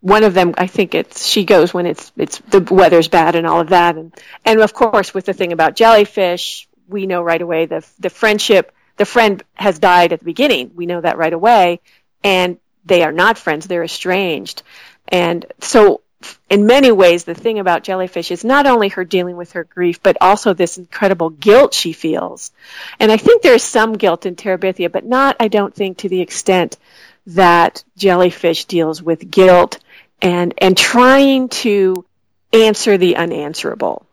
one 0.00 0.24
of 0.24 0.34
them 0.34 0.54
I 0.58 0.66
think 0.66 0.96
it's 0.96 1.24
she 1.24 1.44
goes 1.44 1.72
when 1.72 1.86
it's 1.86 2.10
it's 2.16 2.38
the 2.48 2.60
weather's 2.60 3.06
bad 3.06 3.36
and 3.36 3.46
all 3.46 3.60
of 3.60 3.68
that 3.68 3.96
and 3.96 4.12
and 4.44 4.60
of 4.60 4.74
course 4.74 5.14
with 5.14 5.26
the 5.26 5.32
thing 5.32 5.52
about 5.52 5.76
jellyfish 5.76 6.66
we 6.88 7.06
know 7.06 7.22
right 7.22 7.40
away 7.40 7.66
the 7.66 7.86
the 7.98 8.10
friendship 8.10 8.72
the 8.96 9.04
friend 9.04 9.42
has 9.54 9.78
died 9.78 10.12
at 10.12 10.20
the 10.20 10.24
beginning. 10.24 10.72
We 10.74 10.86
know 10.86 11.00
that 11.00 11.18
right 11.18 11.32
away. 11.32 11.80
And 12.22 12.58
they 12.84 13.02
are 13.02 13.12
not 13.12 13.38
friends. 13.38 13.66
They're 13.66 13.84
estranged. 13.84 14.62
And 15.08 15.46
so 15.60 16.02
in 16.48 16.66
many 16.66 16.90
ways 16.90 17.24
the 17.24 17.34
thing 17.34 17.58
about 17.58 17.82
jellyfish 17.82 18.30
is 18.30 18.44
not 18.44 18.66
only 18.66 18.88
her 18.88 19.04
dealing 19.04 19.36
with 19.36 19.52
her 19.52 19.64
grief 19.64 20.02
but 20.02 20.16
also 20.22 20.54
this 20.54 20.78
incredible 20.78 21.28
guilt 21.30 21.74
she 21.74 21.92
feels. 21.92 22.50
And 22.98 23.12
I 23.12 23.18
think 23.18 23.42
there's 23.42 23.62
some 23.62 23.94
guilt 23.94 24.24
in 24.24 24.36
Terabithia 24.36 24.90
but 24.90 25.04
not 25.04 25.36
I 25.38 25.48
don't 25.48 25.74
think 25.74 25.98
to 25.98 26.08
the 26.08 26.22
extent 26.22 26.78
that 27.26 27.84
jellyfish 27.96 28.64
deals 28.66 29.02
with 29.02 29.30
guilt 29.30 29.80
and 30.22 30.54
and 30.58 30.78
trying 30.78 31.50
to 31.50 32.06
answer 32.54 32.96
the 32.96 33.16
unanswerable. 33.16 34.06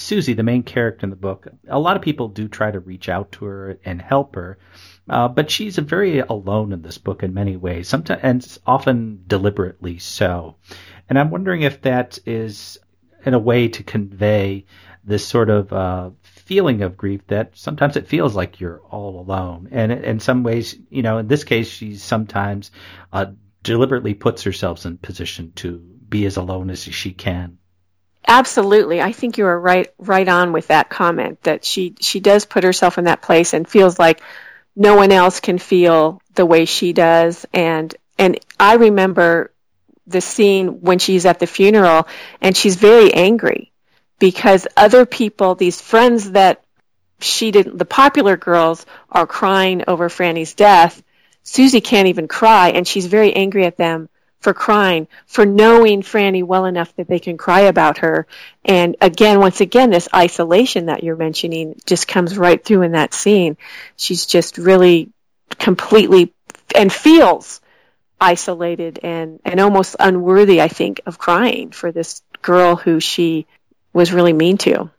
Susie, 0.00 0.34
the 0.34 0.42
main 0.42 0.62
character 0.62 1.04
in 1.06 1.10
the 1.10 1.16
book, 1.16 1.48
a 1.68 1.78
lot 1.78 1.96
of 1.96 2.02
people 2.02 2.28
do 2.28 2.48
try 2.48 2.70
to 2.70 2.80
reach 2.80 3.08
out 3.08 3.32
to 3.32 3.44
her 3.44 3.78
and 3.84 4.00
help 4.00 4.34
her, 4.34 4.58
uh, 5.08 5.28
but 5.28 5.50
she's 5.50 5.76
very 5.78 6.20
alone 6.20 6.72
in 6.72 6.82
this 6.82 6.98
book 6.98 7.22
in 7.22 7.34
many 7.34 7.56
ways, 7.56 7.88
sometimes 7.88 8.20
and 8.22 8.58
often 8.66 9.24
deliberately 9.26 9.98
so. 9.98 10.56
And 11.08 11.18
I'm 11.18 11.30
wondering 11.30 11.62
if 11.62 11.82
that 11.82 12.18
is 12.26 12.78
in 13.24 13.34
a 13.34 13.38
way 13.38 13.68
to 13.68 13.82
convey 13.82 14.64
this 15.04 15.26
sort 15.26 15.50
of 15.50 15.72
uh, 15.72 16.10
feeling 16.22 16.82
of 16.82 16.96
grief 16.96 17.26
that 17.28 17.56
sometimes 17.56 17.96
it 17.96 18.08
feels 18.08 18.34
like 18.34 18.60
you're 18.60 18.80
all 18.90 19.20
alone. 19.20 19.68
And 19.70 19.92
in 19.92 20.20
some 20.20 20.42
ways, 20.42 20.76
you 20.90 21.02
know, 21.02 21.18
in 21.18 21.28
this 21.28 21.44
case, 21.44 21.68
she 21.68 21.96
sometimes 21.96 22.70
uh, 23.12 23.26
deliberately 23.62 24.14
puts 24.14 24.42
herself 24.42 24.84
in 24.84 24.98
position 24.98 25.52
to 25.56 25.78
be 26.08 26.26
as 26.26 26.36
alone 26.36 26.70
as 26.70 26.82
she 26.82 27.12
can. 27.12 27.58
Absolutely. 28.26 29.00
I 29.00 29.12
think 29.12 29.38
you 29.38 29.46
are 29.46 29.58
right 29.58 29.88
right 29.98 30.26
on 30.26 30.52
with 30.52 30.68
that 30.68 30.90
comment 30.90 31.42
that 31.44 31.64
she 31.64 31.94
she 32.00 32.20
does 32.20 32.44
put 32.44 32.64
herself 32.64 32.98
in 32.98 33.04
that 33.04 33.22
place 33.22 33.54
and 33.54 33.68
feels 33.68 33.98
like 33.98 34.20
no 34.74 34.96
one 34.96 35.12
else 35.12 35.40
can 35.40 35.58
feel 35.58 36.20
the 36.34 36.44
way 36.46 36.64
she 36.64 36.92
does. 36.92 37.46
And 37.52 37.94
and 38.18 38.38
I 38.58 38.74
remember 38.74 39.52
the 40.06 40.20
scene 40.20 40.80
when 40.80 40.98
she's 40.98 41.24
at 41.26 41.38
the 41.38 41.46
funeral 41.46 42.08
and 42.40 42.56
she's 42.56 42.76
very 42.76 43.12
angry 43.12 43.72
because 44.18 44.66
other 44.76 45.06
people, 45.06 45.54
these 45.54 45.80
friends 45.80 46.32
that 46.32 46.62
she 47.20 47.50
didn't, 47.50 47.78
the 47.78 47.84
popular 47.84 48.36
girls 48.36 48.86
are 49.10 49.26
crying 49.26 49.84
over 49.86 50.08
Franny's 50.08 50.54
death. 50.54 51.02
Susie 51.42 51.80
can't 51.80 52.08
even 52.08 52.26
cry, 52.26 52.70
and 52.70 52.88
she's 52.88 53.06
very 53.06 53.32
angry 53.32 53.64
at 53.66 53.76
them 53.76 54.08
for 54.46 54.54
crying, 54.54 55.08
for 55.26 55.44
knowing 55.44 56.02
Franny 56.02 56.44
well 56.44 56.66
enough 56.66 56.94
that 56.94 57.08
they 57.08 57.18
can 57.18 57.36
cry 57.36 57.62
about 57.62 57.98
her. 57.98 58.28
And 58.64 58.94
again, 59.00 59.40
once 59.40 59.60
again, 59.60 59.90
this 59.90 60.08
isolation 60.14 60.86
that 60.86 61.02
you're 61.02 61.16
mentioning 61.16 61.74
just 61.84 62.06
comes 62.06 62.38
right 62.38 62.64
through 62.64 62.82
in 62.82 62.92
that 62.92 63.12
scene. 63.12 63.56
She's 63.96 64.24
just 64.24 64.56
really 64.56 65.10
completely 65.58 66.32
and 66.76 66.92
feels 66.92 67.60
isolated 68.20 69.00
and, 69.02 69.40
and 69.44 69.58
almost 69.58 69.96
unworthy, 69.98 70.62
I 70.62 70.68
think, 70.68 71.00
of 71.06 71.18
crying 71.18 71.72
for 71.72 71.90
this 71.90 72.22
girl 72.40 72.76
who 72.76 73.00
she 73.00 73.48
was 73.92 74.12
really 74.12 74.32
mean 74.32 74.58
to. 74.58 74.92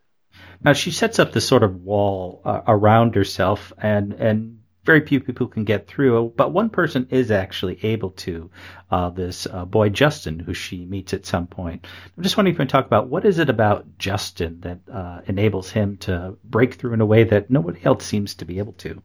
Now 0.62 0.74
she 0.74 0.92
sets 0.92 1.20
up 1.20 1.32
this 1.32 1.48
sort 1.48 1.64
of 1.64 1.86
wall 1.86 2.42
uh, 2.44 2.64
around 2.68 3.16
herself, 3.16 3.72
and 3.78 4.12
and 4.12 4.57
very 4.88 5.06
few 5.06 5.20
people 5.20 5.48
can 5.48 5.66
get 5.66 5.86
through, 5.86 6.34
but 6.36 6.52
one 6.52 6.72
person 6.72 7.08
is 7.12 7.30
actually 7.30 7.78
able 7.84 8.12
to. 8.12 8.50
Uh, 8.90 9.10
this 9.10 9.46
uh, 9.52 9.66
boy 9.66 9.90
Justin, 9.90 10.40
who 10.40 10.54
she 10.54 10.86
meets 10.86 11.14
at 11.14 11.26
some 11.26 11.46
point. 11.46 11.86
I'm 12.16 12.24
just 12.24 12.38
wondering 12.38 12.56
if 12.56 12.60
you 12.60 12.66
can 12.66 12.70
talk 12.70 12.86
about 12.86 13.10
what 13.10 13.26
is 13.26 13.38
it 13.38 13.50
about 13.50 13.86
Justin 14.00 14.62
that 14.62 14.80
uh, 14.90 15.20
enables 15.26 15.70
him 15.70 15.98
to 15.98 16.38
break 16.42 16.76
through 16.76 16.94
in 16.94 17.02
a 17.02 17.06
way 17.06 17.26
that 17.26 17.50
nobody 17.50 17.84
else 17.84 18.06
seems 18.06 18.36
to 18.36 18.46
be 18.46 18.60
able 18.60 18.72
to. 18.74 19.04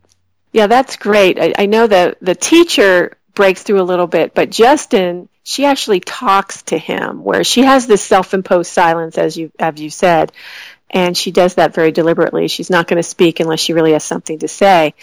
Yeah, 0.53 0.69
that's 0.69 0.97
great. 0.97 1.41
I, 1.41 1.53
I 1.59 1.67
know 1.67 1.87
that 1.87 2.19
the 2.21 2.37
teacher 2.37 3.19
breaks 3.35 3.65
through 3.65 3.81
a 3.81 3.83
little 3.83 4.07
bit, 4.07 4.35
but 4.35 4.51
Justin, 4.51 5.29
she 5.43 5.65
actually 5.65 5.99
talks 5.99 6.63
to 6.65 6.79
him, 6.79 7.25
where 7.25 7.43
she 7.43 7.63
has 7.63 7.89
this 7.89 8.03
self-imposed 8.03 8.71
silence, 8.71 9.19
as 9.19 9.37
you 9.37 9.51
as 9.59 9.81
you 9.81 9.91
said, 9.91 10.31
and 10.91 11.17
she 11.17 11.33
does 11.33 11.55
that 11.55 11.75
very 11.75 11.91
deliberately. 11.91 12.49
She's 12.49 12.71
not 12.71 12.87
going 12.87 12.99
to 12.99 13.09
speak 13.09 13.41
unless 13.41 13.61
she 13.61 13.73
really 13.73 13.93
has 13.93 14.05
something 14.05 14.39
to 14.41 14.49
say. 14.49 14.95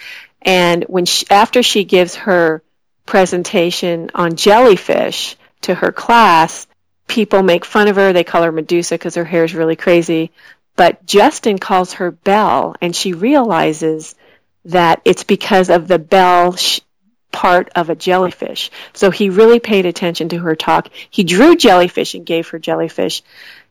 And 0.41 0.83
when 0.85 1.05
she, 1.05 1.25
after 1.29 1.63
she 1.63 1.83
gives 1.83 2.15
her 2.15 2.63
presentation 3.05 4.11
on 4.13 4.35
jellyfish 4.35 5.35
to 5.61 5.75
her 5.75 5.91
class, 5.91 6.67
people 7.07 7.43
make 7.43 7.65
fun 7.65 7.87
of 7.87 7.95
her. 7.95 8.13
They 8.13 8.23
call 8.23 8.43
her 8.43 8.51
Medusa 8.51 8.95
because 8.95 9.15
her 9.15 9.25
hair 9.25 9.43
is 9.43 9.55
really 9.55 9.75
crazy. 9.75 10.31
But 10.75 11.05
Justin 11.05 11.57
calls 11.57 11.93
her 11.93 12.11
Belle, 12.11 12.75
and 12.81 12.95
she 12.95 13.11
realizes 13.13 14.15
that 14.65 15.01
it's 15.03 15.23
because 15.23 15.69
of 15.69 15.87
the 15.87 15.99
bell 15.99 16.55
sh- 16.55 16.79
part 17.31 17.69
of 17.75 17.89
a 17.89 17.95
jellyfish. 17.95 18.71
So 18.93 19.11
he 19.11 19.29
really 19.29 19.59
paid 19.59 19.85
attention 19.85 20.29
to 20.29 20.39
her 20.39 20.55
talk. 20.55 20.89
He 21.09 21.23
drew 21.23 21.55
jellyfish 21.55 22.13
and 22.13 22.25
gave 22.25 22.47
her 22.49 22.59
jellyfish. 22.59 23.23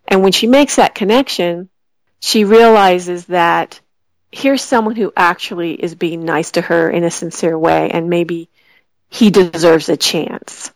And 0.07 0.23
when 0.23 0.33
she 0.33 0.47
makes 0.47 0.77
that 0.77 0.95
connection, 0.95 1.69
she 2.21 2.45
realizes 2.45 3.27
that 3.27 3.81
here's 4.30 4.62
someone 4.62 4.97
who 4.97 5.12
actually 5.16 5.73
is 5.73 5.94
being 5.94 6.25
nice 6.25 6.52
to 6.52 6.61
her 6.61 6.90
in 6.90 7.04
a 7.04 7.11
sincere 7.11 7.58
way 7.58 7.90
and 7.90 8.11
maybe 8.11 8.49
he 9.08 9.30
deserves 9.30 9.88
a 9.88 9.97
chance. 9.97 10.70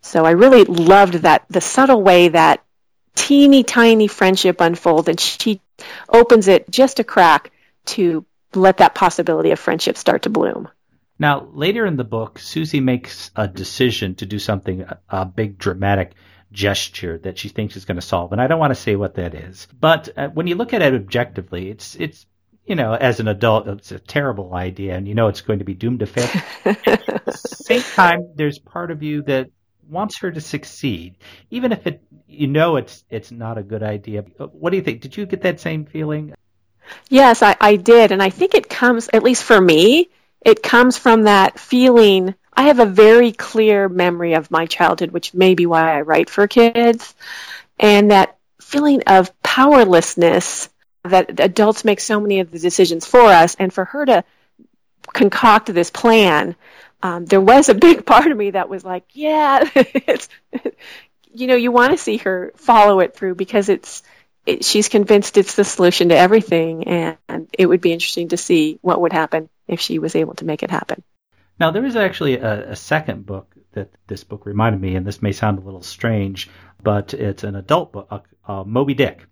So 0.00 0.24
I 0.24 0.32
really 0.32 0.64
loved 0.64 1.14
that 1.14 1.44
the 1.48 1.60
subtle 1.60 2.02
way 2.02 2.28
that 2.28 2.62
teeny 3.14 3.64
tiny 3.64 4.06
friendship 4.06 4.60
unfolds 4.60 5.08
and 5.08 5.18
she 5.18 5.60
opens 6.08 6.48
it 6.48 6.70
just 6.70 7.00
a 7.00 7.04
crack 7.04 7.50
to 7.86 8.24
let 8.54 8.78
that 8.78 8.94
possibility 8.94 9.50
of 9.50 9.58
friendship 9.58 9.96
start 9.96 10.22
to 10.22 10.30
bloom. 10.30 10.68
Now, 11.18 11.48
later 11.52 11.84
in 11.84 11.96
the 11.96 12.04
book, 12.04 12.38
Susie 12.38 12.80
makes 12.80 13.30
a 13.34 13.48
decision 13.48 14.14
to 14.16 14.26
do 14.26 14.38
something, 14.38 14.86
a 15.08 15.24
big 15.24 15.58
dramatic 15.58 16.12
gesture 16.52 17.18
that 17.18 17.38
she 17.38 17.48
thinks 17.48 17.76
is 17.76 17.84
going 17.84 17.96
to 17.96 18.02
solve. 18.02 18.32
And 18.32 18.40
I 18.40 18.46
don't 18.46 18.60
want 18.60 18.70
to 18.70 18.80
say 18.80 18.94
what 18.94 19.16
that 19.16 19.34
is. 19.34 19.66
But 19.78 20.10
uh, 20.16 20.28
when 20.28 20.46
you 20.46 20.54
look 20.54 20.72
at 20.72 20.82
it 20.82 20.94
objectively, 20.94 21.70
it's, 21.70 21.96
it's 21.96 22.24
you 22.68 22.74
know, 22.74 22.92
as 22.92 23.18
an 23.18 23.28
adult, 23.28 23.66
it's 23.66 23.92
a 23.92 23.98
terrible 23.98 24.54
idea, 24.54 24.94
and 24.94 25.08
you 25.08 25.14
know 25.14 25.28
it's 25.28 25.40
going 25.40 25.60
to 25.60 25.64
be 25.64 25.74
doomed 25.74 26.00
to 26.00 26.06
fail. 26.06 26.28
At 26.66 26.84
the 27.24 27.32
same 27.32 27.80
time, 27.80 28.30
there's 28.34 28.58
part 28.58 28.90
of 28.90 29.02
you 29.02 29.22
that 29.22 29.50
wants 29.88 30.18
her 30.18 30.30
to 30.30 30.40
succeed, 30.40 31.16
even 31.50 31.72
if 31.72 31.86
it, 31.86 32.02
you 32.26 32.46
know, 32.46 32.76
it's 32.76 33.04
it's 33.08 33.30
not 33.30 33.56
a 33.56 33.62
good 33.62 33.82
idea. 33.82 34.22
What 34.36 34.70
do 34.70 34.76
you 34.76 34.82
think? 34.82 35.00
Did 35.00 35.16
you 35.16 35.24
get 35.24 35.42
that 35.42 35.60
same 35.60 35.86
feeling? 35.86 36.34
Yes, 37.08 37.42
I, 37.42 37.56
I 37.58 37.76
did, 37.76 38.12
and 38.12 38.22
I 38.22 38.28
think 38.28 38.54
it 38.54 38.68
comes, 38.68 39.08
at 39.12 39.22
least 39.22 39.44
for 39.44 39.60
me, 39.60 40.10
it 40.42 40.62
comes 40.62 40.98
from 40.98 41.22
that 41.22 41.58
feeling. 41.58 42.34
I 42.52 42.64
have 42.64 42.80
a 42.80 42.86
very 42.86 43.32
clear 43.32 43.88
memory 43.88 44.34
of 44.34 44.50
my 44.50 44.66
childhood, 44.66 45.10
which 45.10 45.32
may 45.32 45.54
be 45.54 45.64
why 45.64 45.96
I 45.96 46.02
write 46.02 46.28
for 46.28 46.46
kids, 46.46 47.14
and 47.78 48.10
that 48.10 48.36
feeling 48.60 49.02
of 49.06 49.32
powerlessness 49.42 50.68
that 51.08 51.40
adults 51.40 51.84
make 51.84 52.00
so 52.00 52.20
many 52.20 52.40
of 52.40 52.50
the 52.50 52.58
decisions 52.58 53.06
for 53.06 53.20
us, 53.20 53.56
and 53.58 53.72
for 53.72 53.84
her 53.84 54.06
to 54.06 54.24
concoct 55.12 55.72
this 55.72 55.90
plan, 55.90 56.56
um, 57.02 57.24
there 57.24 57.40
was 57.40 57.68
a 57.68 57.74
big 57.74 58.04
part 58.04 58.30
of 58.30 58.36
me 58.36 58.50
that 58.50 58.68
was 58.68 58.84
like, 58.84 59.04
yeah, 59.12 59.68
it's, 59.74 60.28
you 61.32 61.46
know, 61.46 61.56
you 61.56 61.72
want 61.72 61.92
to 61.92 61.98
see 61.98 62.18
her 62.18 62.52
follow 62.56 63.00
it 63.00 63.14
through 63.14 63.34
because 63.34 63.68
it's, 63.68 64.02
it, 64.46 64.64
she's 64.64 64.88
convinced 64.88 65.36
it's 65.36 65.54
the 65.54 65.64
solution 65.64 66.08
to 66.08 66.16
everything, 66.16 66.84
and, 66.84 67.18
and 67.28 67.48
it 67.56 67.66
would 67.66 67.80
be 67.80 67.92
interesting 67.92 68.28
to 68.28 68.36
see 68.36 68.78
what 68.82 69.00
would 69.00 69.12
happen 69.12 69.48
if 69.66 69.80
she 69.80 69.98
was 69.98 70.16
able 70.16 70.34
to 70.34 70.44
make 70.44 70.62
it 70.62 70.70
happen. 70.70 71.02
Now, 71.60 71.70
there 71.70 71.84
is 71.84 71.96
actually 71.96 72.38
a, 72.38 72.70
a, 72.70 72.76
second 72.76 73.26
book 73.26 73.54
that 73.72 73.90
this 74.06 74.24
book 74.24 74.46
reminded 74.46 74.80
me, 74.80 74.94
and 74.94 75.04
this 75.04 75.20
may 75.20 75.32
sound 75.32 75.58
a 75.58 75.62
little 75.62 75.82
strange, 75.82 76.48
but 76.82 77.14
it's 77.14 77.44
an 77.44 77.56
adult 77.56 77.92
book, 77.92 78.26
uh, 78.46 78.64
Moby 78.64 78.94
Dick. 78.94 79.26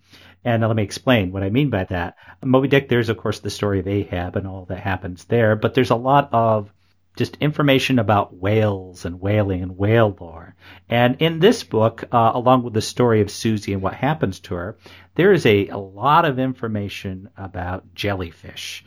And 0.46 0.62
let 0.62 0.76
me 0.76 0.84
explain 0.84 1.32
what 1.32 1.42
I 1.42 1.50
mean 1.50 1.70
by 1.70 1.82
that. 1.84 2.18
Moby 2.40 2.68
Dick, 2.68 2.88
there's 2.88 3.08
of 3.08 3.16
course 3.16 3.40
the 3.40 3.50
story 3.50 3.80
of 3.80 3.88
Ahab 3.88 4.36
and 4.36 4.46
all 4.46 4.64
that 4.66 4.78
happens 4.78 5.24
there, 5.24 5.56
but 5.56 5.74
there's 5.74 5.90
a 5.90 5.96
lot 5.96 6.28
of 6.32 6.72
just 7.16 7.36
information 7.40 7.98
about 7.98 8.36
whales 8.36 9.04
and 9.04 9.20
whaling 9.20 9.62
and 9.62 9.76
whale 9.76 10.16
lore. 10.20 10.54
And 10.88 11.16
in 11.18 11.40
this 11.40 11.64
book, 11.64 12.04
uh, 12.12 12.30
along 12.32 12.62
with 12.62 12.74
the 12.74 12.80
story 12.80 13.22
of 13.22 13.30
Susie 13.32 13.72
and 13.72 13.82
what 13.82 13.94
happens 13.94 14.38
to 14.40 14.54
her, 14.54 14.78
there 15.16 15.32
is 15.32 15.44
a, 15.46 15.66
a 15.66 15.78
lot 15.78 16.24
of 16.24 16.38
information 16.38 17.28
about 17.36 17.92
jellyfish. 17.92 18.84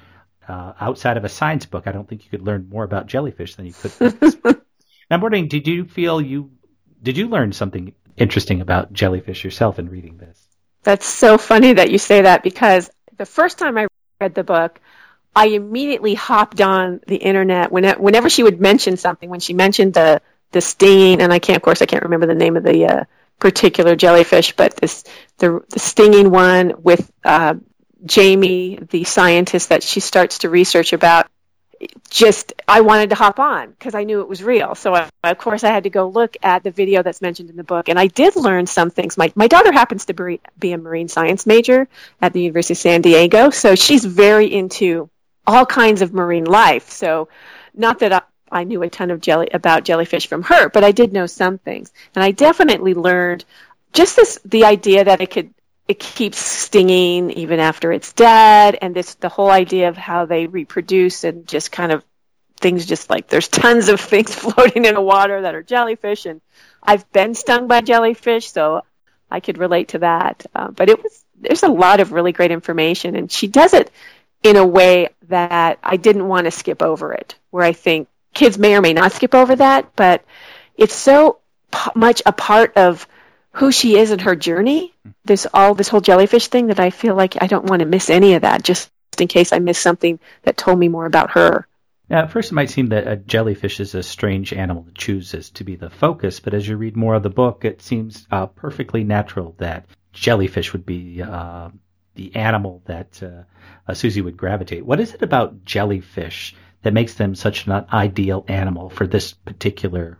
Uh, 0.48 0.72
outside 0.80 1.18
of 1.18 1.26
a 1.26 1.30
science 1.30 1.66
book, 1.66 1.88
I 1.88 1.92
don't 1.92 2.08
think 2.08 2.24
you 2.24 2.30
could 2.30 2.48
learn 2.48 2.70
more 2.70 2.86
about 2.86 3.08
jellyfish 3.08 3.56
than 3.56 3.66
you 3.66 3.74
could. 3.74 4.64
I'm 5.12 5.20
wondering, 5.22 5.50
did 5.50 5.68
you 5.68 5.84
feel 5.84 6.22
you 6.22 6.52
did 7.04 7.18
you 7.18 7.28
learn 7.28 7.52
something 7.52 7.94
interesting 8.16 8.62
about 8.62 8.94
jellyfish 8.94 9.44
yourself 9.44 9.78
in 9.78 9.90
reading 9.90 10.16
this? 10.16 10.49
That's 10.84 11.06
so 11.06 11.38
funny 11.38 11.74
that 11.74 11.92
you 11.92 11.98
say 11.98 12.22
that 12.22 12.44
because 12.44 12.90
the 13.18 13.26
first 13.26 13.58
time 13.58 13.78
I 13.78 13.88
read 14.22 14.34
the 14.34 14.44
book, 14.44 14.80
I 15.36 15.48
immediately 15.48 16.16
hopped 16.16 16.62
on 16.62 17.02
the 17.08 17.18
internet 17.18 17.72
whenever 17.72 18.30
she 18.30 18.44
would 18.44 18.60
mention 18.60 18.98
something. 18.98 19.30
When 19.30 19.40
she 19.40 19.54
mentioned 19.54 19.94
the 19.94 20.22
the 20.52 20.62
stinging, 20.62 21.22
and 21.22 21.32
I 21.32 21.40
can't, 21.40 21.58
of 21.58 21.62
course, 21.62 21.82
I 21.82 21.86
can't 21.86 22.04
remember 22.04 22.26
the 22.26 22.34
name 22.34 22.58
of 22.58 22.64
the 22.64 22.86
uh, 22.86 23.04
particular 23.40 23.96
jellyfish, 23.96 24.56
but 24.56 24.76
this 24.76 25.04
the 25.38 25.62
the 25.70 25.80
stinging 25.80 26.32
one 26.32 26.74
with 26.82 27.12
uh, 27.24 27.56
Jamie, 28.06 28.80
the 28.90 29.04
scientist 29.04 29.70
that 29.70 29.84
she 29.84 30.00
starts 30.00 30.40
to 30.40 30.50
research 30.50 30.94
about. 30.94 31.28
Just 32.10 32.54
I 32.68 32.82
wanted 32.82 33.12
to 33.12 33.16
hop 33.16 33.40
on 33.40 33.70
because 33.70 33.96
I 33.96 34.04
knew 34.04 34.22
it 34.22 34.28
was 34.28 34.44
real. 34.44 34.76
So 34.76 34.94
I, 34.94 35.10
of 35.24 35.38
course 35.38 35.64
I 35.64 35.70
had 35.70 35.84
to 35.84 35.90
go 35.90 36.10
look 36.10 36.36
at 36.44 36.64
the 36.64 36.72
video 36.72 37.04
that's 37.04 37.22
mentioned 37.22 37.50
in 37.50 37.56
the 37.56 37.64
book, 37.64 37.88
and 37.88 37.98
I 37.98 38.08
did 38.08 38.36
learn 38.36 38.68
some 38.68 38.90
things. 38.90 39.18
My 39.18 39.32
my 39.36 39.48
daughter 39.48 39.72
happens 39.72 40.06
to 40.06 40.14
be, 40.14 40.42
be 40.60 40.74
a 40.74 40.78
marine 40.78 41.08
science 41.08 41.46
major 41.46 41.88
at 42.22 42.34
the 42.34 42.42
University 42.42 42.74
of 42.74 42.80
San 42.80 43.02
Diego, 43.02 43.50
so 43.50 43.76
she's 43.76 44.04
very 44.04 44.54
into 44.54 45.10
all 45.48 45.66
kinds 45.66 46.02
of 46.02 46.14
marine 46.14 46.46
life. 46.46 46.90
So 46.90 47.30
not 47.74 48.00
that 48.00 48.12
I, 48.12 48.22
I 48.52 48.64
knew 48.66 48.82
a 48.84 48.90
ton 48.90 49.10
of 49.12 49.22
jelly 49.22 49.50
about 49.54 49.86
jellyfish 49.86 50.28
from 50.28 50.44
her, 50.44 50.70
but 50.70 50.84
I 50.84 50.92
did 50.92 51.14
know 51.14 51.28
some 51.28 51.60
things, 51.60 51.94
and 52.14 52.24
I 52.24 52.32
definitely 52.32 52.94
learned 52.94 53.46
just 53.94 54.18
this 54.18 54.40
the 54.44 54.66
idea 54.66 55.06
that 55.06 55.22
it 55.22 55.32
could 55.32 55.54
it 55.90 56.00
keeps 56.00 56.38
stinging 56.38 57.32
even 57.32 57.60
after 57.60 57.92
it's 57.92 58.14
dead 58.14 58.78
and 58.80 58.96
this 58.96 59.16
the 59.16 59.28
whole 59.28 59.50
idea 59.50 59.90
of 59.90 59.98
how 59.98 60.26
they 60.28 60.46
reproduce 60.46 61.24
and 61.24 61.48
just 61.48 61.72
kind 61.72 61.92
of 61.92 62.06
things 62.58 62.86
just 62.86 63.10
like 63.10 63.28
there's 63.28 63.48
tons 63.48 63.90
of 63.90 64.00
things 64.00 64.34
floating 64.36 64.86
in 64.86 64.94
the 64.94 65.02
water 65.02 65.42
that 65.42 65.56
are 65.56 65.64
jellyfish 65.64 66.28
and 66.28 66.42
I've 66.84 67.12
been 67.12 67.34
stung 67.34 67.68
by 67.68 67.82
jellyfish 67.82 68.52
so 68.52 68.84
I 69.32 69.40
could 69.40 69.58
relate 69.58 69.90
to 69.90 70.00
that. 70.00 70.46
Uh, 70.56 70.70
but 70.70 70.90
it 70.90 71.02
was 71.02 71.26
there's 71.42 71.64
a 71.64 71.70
lot 71.70 72.00
of 72.00 72.12
really 72.12 72.34
great 72.34 72.52
information 72.52 73.16
and 73.16 73.32
she 73.32 73.48
does 73.48 73.74
it 73.74 73.92
in 74.44 74.58
a 74.58 74.66
way 74.66 75.10
that 75.28 75.80
I 75.82 75.98
didn't 75.98 76.28
want 76.28 76.46
to 76.46 76.52
skip 76.52 76.84
over 76.84 77.14
it 77.14 77.36
where 77.50 77.66
I 77.66 77.74
think 77.74 78.10
kids 78.36 78.60
may 78.60 78.76
or 78.76 78.82
may 78.82 78.94
not 78.94 79.14
skip 79.14 79.34
over 79.34 79.56
that 79.56 79.96
but 79.96 80.24
it's 80.78 80.94
so 80.94 81.40
p- 81.72 81.92
much 81.96 82.22
a 82.28 82.32
part 82.32 82.78
of 82.78 83.08
who 83.60 83.72
she 83.72 83.98
is 83.98 84.12
in 84.12 84.20
her 84.20 84.36
journey. 84.36 84.94
This 85.26 85.46
all 85.54 85.76
this 85.76 85.90
whole 85.90 86.02
jellyfish 86.02 86.48
thing 86.48 86.68
that 86.68 86.80
I 86.80 86.90
feel 86.90 87.16
like 87.16 87.42
I 87.42 87.48
don't 87.48 87.66
want 87.66 87.82
to 87.82 87.86
miss 87.86 88.10
any 88.10 88.34
of 88.36 88.44
that, 88.44 88.64
just 88.64 88.90
in 89.20 89.28
case 89.28 89.52
I 89.52 89.60
miss 89.60 89.78
something 89.78 90.20
that 90.44 90.58
told 90.58 90.80
me 90.80 90.88
more 90.88 91.06
about 91.06 91.32
her. 91.32 91.68
Now, 92.10 92.24
at 92.24 92.32
first, 92.32 92.52
it 92.52 92.56
might 92.56 92.72
seem 92.72 92.88
that 92.88 93.08
a 93.08 93.18
jellyfish 93.18 93.80
is 93.80 93.94
a 93.94 94.02
strange 94.02 94.54
animal 94.54 94.84
to 94.84 94.94
choose 94.94 95.34
as 95.34 95.52
to 95.52 95.64
be 95.64 95.76
the 95.76 95.90
focus, 95.90 96.40
but 96.40 96.54
as 96.54 96.68
you 96.68 96.78
read 96.78 96.96
more 96.96 97.16
of 97.16 97.22
the 97.22 97.30
book, 97.30 97.66
it 97.66 97.82
seems 97.82 98.26
uh, 98.32 98.48
perfectly 98.48 99.04
natural 99.04 99.56
that 99.60 99.86
jellyfish 100.14 100.74
would 100.74 100.86
be 100.86 101.22
uh, 101.22 101.70
the 102.16 102.36
animal 102.36 102.82
that 102.86 103.22
uh, 103.22 103.94
Susie 103.94 104.22
would 104.22 104.38
gravitate. 104.38 104.86
What 104.86 105.00
is 105.00 105.14
it 105.14 105.22
about 105.22 105.66
jellyfish 105.66 106.56
that 106.82 106.94
makes 106.94 107.14
them 107.14 107.36
such 107.36 107.68
an 107.68 107.86
ideal 107.94 108.44
animal 108.48 108.90
for 108.90 109.06
this 109.06 109.34
particular? 109.34 110.18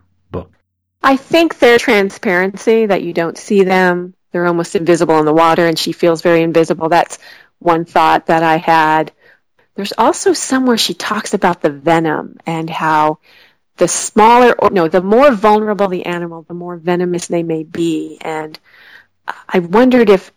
I 1.02 1.16
think 1.16 1.58
their 1.58 1.78
transparency, 1.78 2.86
that 2.86 3.02
you 3.02 3.12
don't 3.12 3.38
see 3.38 3.64
them, 3.64 4.14
they're 4.32 4.46
almost 4.46 4.76
invisible 4.76 5.18
in 5.18 5.24
the 5.24 5.32
water, 5.32 5.66
and 5.66 5.78
she 5.78 5.92
feels 5.92 6.22
very 6.22 6.42
invisible. 6.42 6.88
That's 6.88 7.18
one 7.58 7.84
thought 7.84 8.26
that 8.26 8.42
I 8.42 8.56
had. 8.58 9.12
There's 9.74 9.92
also 9.96 10.34
somewhere 10.34 10.76
she 10.76 10.94
talks 10.94 11.34
about 11.34 11.62
the 11.62 11.70
venom 11.70 12.38
and 12.46 12.68
how 12.68 13.18
the 13.76 13.88
smaller, 13.88 14.52
or 14.52 14.70
no, 14.70 14.88
the 14.88 15.02
more 15.02 15.32
vulnerable 15.32 15.88
the 15.88 16.06
animal, 16.06 16.42
the 16.42 16.54
more 16.54 16.76
venomous 16.76 17.26
they 17.26 17.42
may 17.42 17.62
be. 17.62 18.18
And 18.20 18.58
I 19.48 19.60
wondered 19.60 20.10
if, 20.10 20.30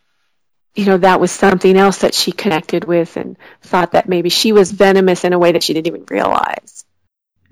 you 0.75 0.85
know, 0.85 0.97
that 0.97 1.19
was 1.19 1.31
something 1.31 1.75
else 1.75 1.99
that 1.99 2.13
she 2.13 2.31
connected 2.31 2.85
with 2.85 3.17
and 3.17 3.37
thought 3.61 3.91
that 3.91 4.07
maybe 4.07 4.29
she 4.29 4.53
was 4.53 4.71
venomous 4.71 5.25
in 5.25 5.33
a 5.33 5.39
way 5.39 5.51
that 5.51 5.63
she 5.63 5.73
didn't 5.73 5.87
even 5.87 6.05
realize 6.09 6.85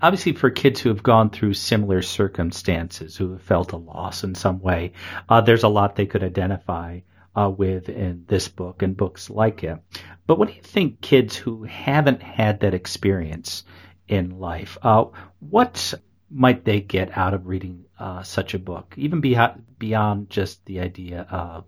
obviously 0.02 0.32
for 0.32 0.50
kids 0.50 0.80
who 0.80 0.88
have 0.88 1.02
gone 1.02 1.30
through 1.30 1.54
similar 1.54 2.02
circumstances, 2.02 3.16
who 3.16 3.32
have 3.32 3.42
felt 3.42 3.72
a 3.72 3.76
loss 3.76 4.24
in 4.24 4.34
some 4.34 4.60
way, 4.60 4.92
uh, 5.28 5.40
there's 5.40 5.62
a 5.62 5.68
lot 5.68 5.96
they 5.96 6.06
could 6.06 6.24
identify 6.24 7.00
uh, 7.34 7.48
with 7.48 7.88
in 7.88 8.24
this 8.26 8.48
book 8.48 8.82
and 8.82 8.96
books 8.96 9.30
like 9.30 9.64
it. 9.64 9.78
But 10.26 10.38
what 10.38 10.48
do 10.48 10.54
you 10.54 10.62
think 10.62 11.00
kids 11.00 11.36
who 11.36 11.62
haven't 11.62 12.22
had 12.22 12.60
that 12.60 12.74
experience 12.74 13.64
in 14.08 14.38
life, 14.38 14.76
uh, 14.82 15.04
what 15.40 15.94
might 16.30 16.64
they 16.64 16.80
get 16.80 17.16
out 17.16 17.34
of 17.34 17.46
reading 17.46 17.84
uh, 17.98 18.22
such 18.22 18.54
a 18.54 18.58
book, 18.58 18.94
even 18.96 19.20
beyond, 19.20 19.64
beyond 19.78 20.28
just 20.28 20.64
the 20.66 20.80
idea 20.80 21.26
of 21.30 21.64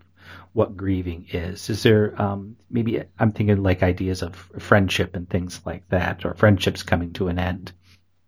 what 0.53 0.77
grieving 0.77 1.27
is. 1.31 1.69
Is 1.69 1.83
there 1.83 2.19
um, 2.21 2.55
maybe 2.69 3.01
I'm 3.19 3.31
thinking 3.31 3.61
like 3.61 3.83
ideas 3.83 4.21
of 4.21 4.35
friendship 4.59 5.15
and 5.15 5.29
things 5.29 5.61
like 5.65 5.87
that, 5.89 6.25
or 6.25 6.33
friendships 6.33 6.83
coming 6.83 7.13
to 7.13 7.27
an 7.27 7.39
end. 7.39 7.73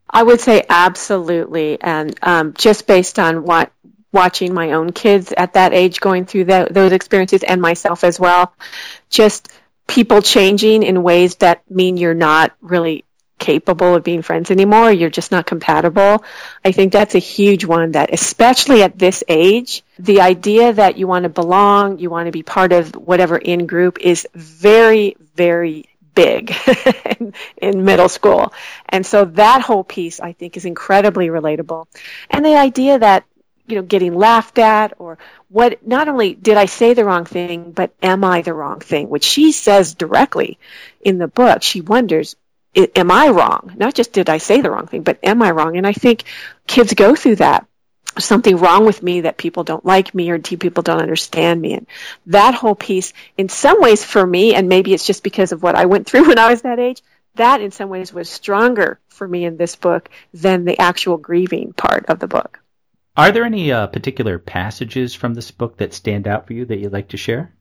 I 0.10 0.24
would 0.24 0.40
say 0.40 0.64
absolutely, 0.70 1.82
and 1.82 2.18
um, 2.22 2.54
just 2.54 2.88
based 2.88 3.20
on 3.20 3.44
what 3.44 3.72
watching 4.12 4.54
my 4.54 4.72
own 4.72 4.92
kids 4.94 5.34
at 5.36 5.54
that 5.54 5.74
age 5.74 6.00
going 6.00 6.26
through 6.26 6.46
the, 6.46 6.68
those 6.72 6.92
experiences 6.92 7.44
and 7.44 7.62
myself 7.62 8.04
as 8.04 8.20
well, 8.20 8.54
just 9.10 9.50
people 9.86 10.22
changing 10.22 10.84
in 10.84 11.04
ways 11.04 11.36
that 11.36 11.70
mean 11.70 11.98
you're 11.98 12.14
not 12.14 12.54
really 12.62 13.04
capable 13.38 13.96
of 13.96 14.04
being 14.04 14.22
friends 14.22 14.50
anymore. 14.50 14.92
You're 14.92 15.10
just 15.10 15.32
not 15.32 15.46
compatible. 15.46 16.24
I 16.66 16.72
think 16.72 16.92
that's 16.92 17.16
a 17.16 17.20
huge 17.20 17.66
one 17.66 17.92
that, 17.92 18.12
especially 18.12 18.82
at 18.82 18.98
this 18.98 19.24
age, 19.28 19.84
the 20.00 20.22
idea 20.22 20.74
that 20.74 20.98
you 20.98 21.08
want 21.08 21.24
to 21.24 21.30
belong, 21.30 22.00
you 22.00 22.10
want 22.10 22.26
to 22.26 22.32
be 22.32 22.44
part 22.44 22.74
of 22.74 22.96
whatever 22.96 23.38
in 23.38 23.68
group 23.68 24.00
is 24.00 24.28
very, 24.34 25.16
very 25.36 25.87
big 26.18 26.54
in, 27.58 27.86
middle 27.86 28.10
school. 28.10 28.52
And 28.90 29.06
so 29.06 29.26
that 29.26 29.62
whole 29.62 29.84
piece 29.84 30.20
I 30.20 30.34
think 30.34 30.58
is 30.58 30.66
incredibly 30.66 31.28
relatable. 31.28 31.86
And 32.30 32.44
the 32.44 32.56
idea 32.56 32.98
that 33.00 33.24
you 33.68 33.76
know, 33.76 33.84
getting 33.84 34.16
laughed 34.16 34.58
at 34.60 34.94
or 34.98 35.18
what, 35.50 35.86
not 35.86 36.08
only 36.08 36.34
did 36.34 36.58
I 36.58 36.66
say 36.66 36.94
the 36.94 37.06
wrong 37.06 37.26
thing, 37.26 37.72
but 37.72 37.92
am 38.02 38.24
I 38.24 38.42
the 38.42 38.54
wrong 38.54 38.80
thing? 38.80 39.10
Which 39.10 39.26
she 39.26 39.52
says 39.52 39.94
directly 39.94 40.58
in 41.02 41.18
the 41.18 41.28
book. 41.28 41.62
She 41.62 41.82
wonders, 41.82 42.36
am 42.96 43.12
I 43.12 43.28
wrong? 43.28 43.74
Not 43.76 43.94
just 43.94 44.14
did 44.14 44.30
I 44.30 44.38
say 44.38 44.62
the 44.62 44.72
wrong 44.72 44.88
thing, 44.88 45.04
but 45.04 45.20
am 45.22 45.42
I 45.42 45.52
wrong? 45.52 45.78
And 45.78 45.86
I 45.86 45.94
think 45.94 46.24
kids 46.66 46.94
go 46.94 47.16
through 47.16 47.38
that 47.38 47.68
something 48.18 48.58
wrong 48.58 48.86
with 48.86 49.04
me 49.04 49.22
that 49.22 49.38
people 49.38 49.64
don't 49.64 49.86
like 49.86 50.16
me 50.16 50.30
or 50.30 50.40
people 50.40 50.84
don't 50.84 51.02
understand 51.02 51.62
me 51.62 51.74
and 51.74 51.88
that 52.26 52.56
whole 52.56 52.76
piece 52.76 53.14
in 53.38 53.48
some 53.48 53.80
ways 53.80 54.04
for 54.04 54.26
me 54.26 54.56
and 54.56 54.68
maybe 54.68 54.94
it's 54.94 55.06
just 55.06 55.24
because 55.24 55.52
of 55.52 55.62
what 55.62 55.76
I 55.76 55.86
went 55.86 56.08
through 56.08 56.28
when 56.28 56.40
I 56.40 56.50
was 56.50 56.64
that 56.64 56.80
age 56.80 57.02
that 57.38 57.62
in 57.62 57.72
some 57.72 57.90
ways 57.90 58.12
was 58.12 58.30
stronger 58.30 59.00
for 59.08 59.28
me 59.28 59.46
in 59.46 59.58
this 59.58 59.76
book 59.76 60.10
than 60.34 60.66
the 60.66 60.80
actual 60.80 61.18
grieving 61.18 61.74
part 61.74 62.08
of 62.08 62.20
the 62.20 62.28
book. 62.28 62.60
Are 63.16 63.32
there 63.32 63.46
any 63.46 63.72
uh, 63.72 63.88
particular 63.88 64.38
passages 64.38 65.16
from 65.16 65.34
this 65.34 65.50
book 65.50 65.78
that 65.78 65.94
stand 65.94 66.28
out 66.28 66.46
for 66.46 66.54
you 66.54 66.66
that 66.66 66.78
you'd 66.78 66.94
like 66.94 67.10
to 67.10 67.18
share? 67.18 67.52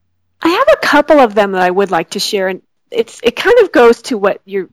I 0.42 0.48
have 0.48 0.68
a 0.72 0.87
couple 0.87 1.18
of 1.18 1.35
them 1.35 1.52
that 1.52 1.62
I 1.62 1.70
would 1.70 1.90
like 1.90 2.11
to 2.11 2.20
share 2.20 2.48
and 2.48 2.62
it's 2.90 3.20
it 3.22 3.35
kind 3.35 3.59
of 3.61 3.72
goes 3.72 4.02
to 4.02 4.18
what 4.18 4.40
you're 4.44 4.68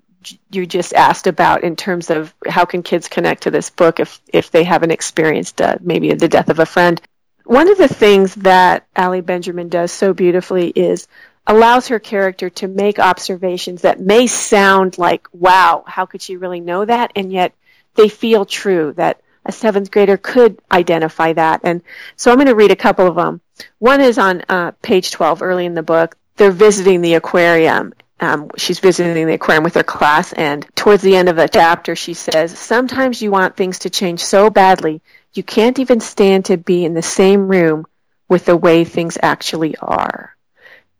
you 0.51 0.65
just 0.65 0.93
asked 0.93 1.27
about 1.27 1.63
in 1.63 1.75
terms 1.75 2.09
of 2.09 2.33
how 2.47 2.65
can 2.65 2.83
kids 2.83 3.07
connect 3.07 3.43
to 3.43 3.51
this 3.51 3.69
book 3.69 3.99
if 3.99 4.21
if 4.31 4.51
they 4.51 4.63
haven't 4.63 4.91
experienced 4.91 5.61
uh, 5.61 5.77
maybe 5.81 6.13
the 6.13 6.27
death 6.27 6.49
of 6.49 6.59
a 6.59 6.65
friend. 6.65 7.01
One 7.45 7.69
of 7.69 7.77
the 7.77 7.87
things 7.87 8.35
that 8.35 8.87
Ali 8.95 9.21
Benjamin 9.21 9.69
does 9.69 9.91
so 9.91 10.13
beautifully 10.13 10.69
is 10.69 11.07
allows 11.45 11.89
her 11.89 11.99
character 11.99 12.49
to 12.49 12.67
make 12.67 12.99
observations 12.99 13.81
that 13.81 13.99
may 13.99 14.27
sound 14.27 14.97
like, 14.97 15.27
wow, 15.33 15.83
how 15.85 16.05
could 16.05 16.21
she 16.21 16.37
really 16.37 16.61
know 16.61 16.85
that? 16.85 17.11
And 17.15 17.31
yet 17.31 17.53
they 17.95 18.07
feel 18.07 18.45
true 18.45 18.93
that 18.93 19.21
a 19.45 19.51
seventh 19.51 19.91
grader 19.91 20.15
could 20.15 20.59
identify 20.71 21.33
that. 21.33 21.61
And 21.63 21.81
so 22.15 22.31
I'm 22.31 22.37
going 22.37 22.47
to 22.47 22.55
read 22.55 22.71
a 22.71 22.77
couple 22.77 23.07
of 23.07 23.15
them. 23.15 23.41
One 23.79 23.99
is 23.99 24.17
on 24.17 24.43
uh, 24.47 24.71
page 24.81 25.11
12 25.11 25.41
early 25.41 25.65
in 25.65 25.73
the 25.73 25.83
book. 25.83 26.15
They're 26.37 26.51
visiting 26.51 27.01
the 27.01 27.15
aquarium 27.15 27.93
um, 28.19 28.51
she's 28.57 28.79
visiting 28.79 29.27
the 29.27 29.33
aquarium 29.33 29.63
with 29.63 29.75
her 29.75 29.83
class, 29.83 30.33
and 30.33 30.65
towards 30.75 31.03
the 31.03 31.15
end 31.15 31.29
of 31.29 31.35
the 31.35 31.47
chapter, 31.47 31.95
she 31.95 32.13
says, 32.13 32.57
Sometimes 32.57 33.21
you 33.21 33.31
want 33.31 33.57
things 33.57 33.79
to 33.79 33.89
change 33.89 34.23
so 34.23 34.49
badly, 34.49 35.01
you 35.33 35.43
can't 35.43 35.79
even 35.79 35.99
stand 35.99 36.45
to 36.45 36.57
be 36.57 36.85
in 36.85 36.93
the 36.93 37.01
same 37.01 37.47
room 37.47 37.85
with 38.29 38.45
the 38.45 38.57
way 38.57 38.83
things 38.83 39.17
actually 39.21 39.75
are. 39.77 40.35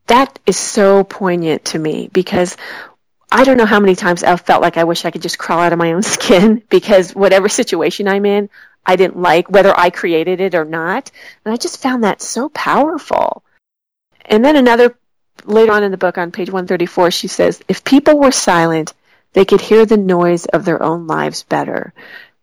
That 0.08 0.38
is 0.46 0.58
so 0.58 1.04
poignant 1.04 1.66
to 1.66 1.80
me 1.80 2.10
because 2.12 2.58
I 3.32 3.44
don't 3.46 3.58
know 3.58 3.66
how 3.66 3.80
many 3.80 3.96
times 3.96 4.24
I've 4.24 4.42
felt 4.42 4.62
like 4.62 4.78
I 4.78 4.84
wish 4.84 5.06
I 5.06 5.12
could 5.12 5.22
just 5.22 5.40
crawl 5.40 5.60
out 5.60 5.74
of 5.74 5.80
my 5.80 5.94
own 5.94 6.04
skin 6.18 6.62
because 6.70 7.16
whatever 7.16 7.48
situation 7.50 8.08
I'm 8.08 8.26
in, 8.26 8.50
I 8.86 8.96
didn't 8.96 9.18
like, 9.18 9.50
whether 9.50 9.74
I 9.78 9.90
created 9.90 10.42
it 10.42 10.56
or 10.56 10.66
not. 10.66 11.10
And 11.46 11.54
I 11.54 11.58
just 11.58 11.82
found 11.82 12.04
that 12.04 12.22
so 12.22 12.50
powerful. 12.50 13.44
And 14.26 14.44
then 14.44 14.56
another 14.56 14.98
later 15.46 15.72
on 15.72 15.84
in 15.84 15.92
the 15.92 15.98
book 15.98 16.18
on 16.18 16.32
page 16.32 16.50
134, 16.50 17.12
she 17.12 17.28
says, 17.28 17.62
if 17.68 17.84
people 17.84 18.20
were 18.20 18.32
silent, 18.32 18.94
they 19.34 19.46
could 19.46 19.62
hear 19.62 19.86
the 19.86 19.98
noise 19.98 20.46
of 20.46 20.66
their 20.66 20.82
own 20.82 21.08
lives 21.08 21.44
better. 21.44 21.94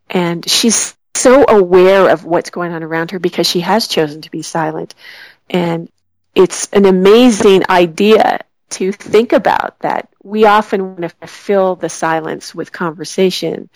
And 0.08 0.48
she's 0.48 0.96
so 1.14 1.44
aware 1.48 2.08
of 2.08 2.24
what's 2.24 2.50
going 2.50 2.72
on 2.72 2.82
around 2.82 3.12
her 3.12 3.18
because 3.18 3.46
she 3.46 3.60
has 3.60 3.88
chosen 3.88 4.22
to 4.22 4.30
be 4.30 4.42
silent. 4.42 4.94
And 5.48 5.88
it's 6.34 6.68
an 6.68 6.86
amazing 6.86 7.64
idea 7.68 8.40
to 8.70 8.92
think 8.92 9.32
about 9.32 9.78
that 9.80 10.08
we 10.22 10.44
often 10.44 10.96
want 10.96 11.20
to 11.20 11.26
fill 11.26 11.74
the 11.74 11.88
silence 11.88 12.54
with 12.54 12.70
conversation 12.70 13.68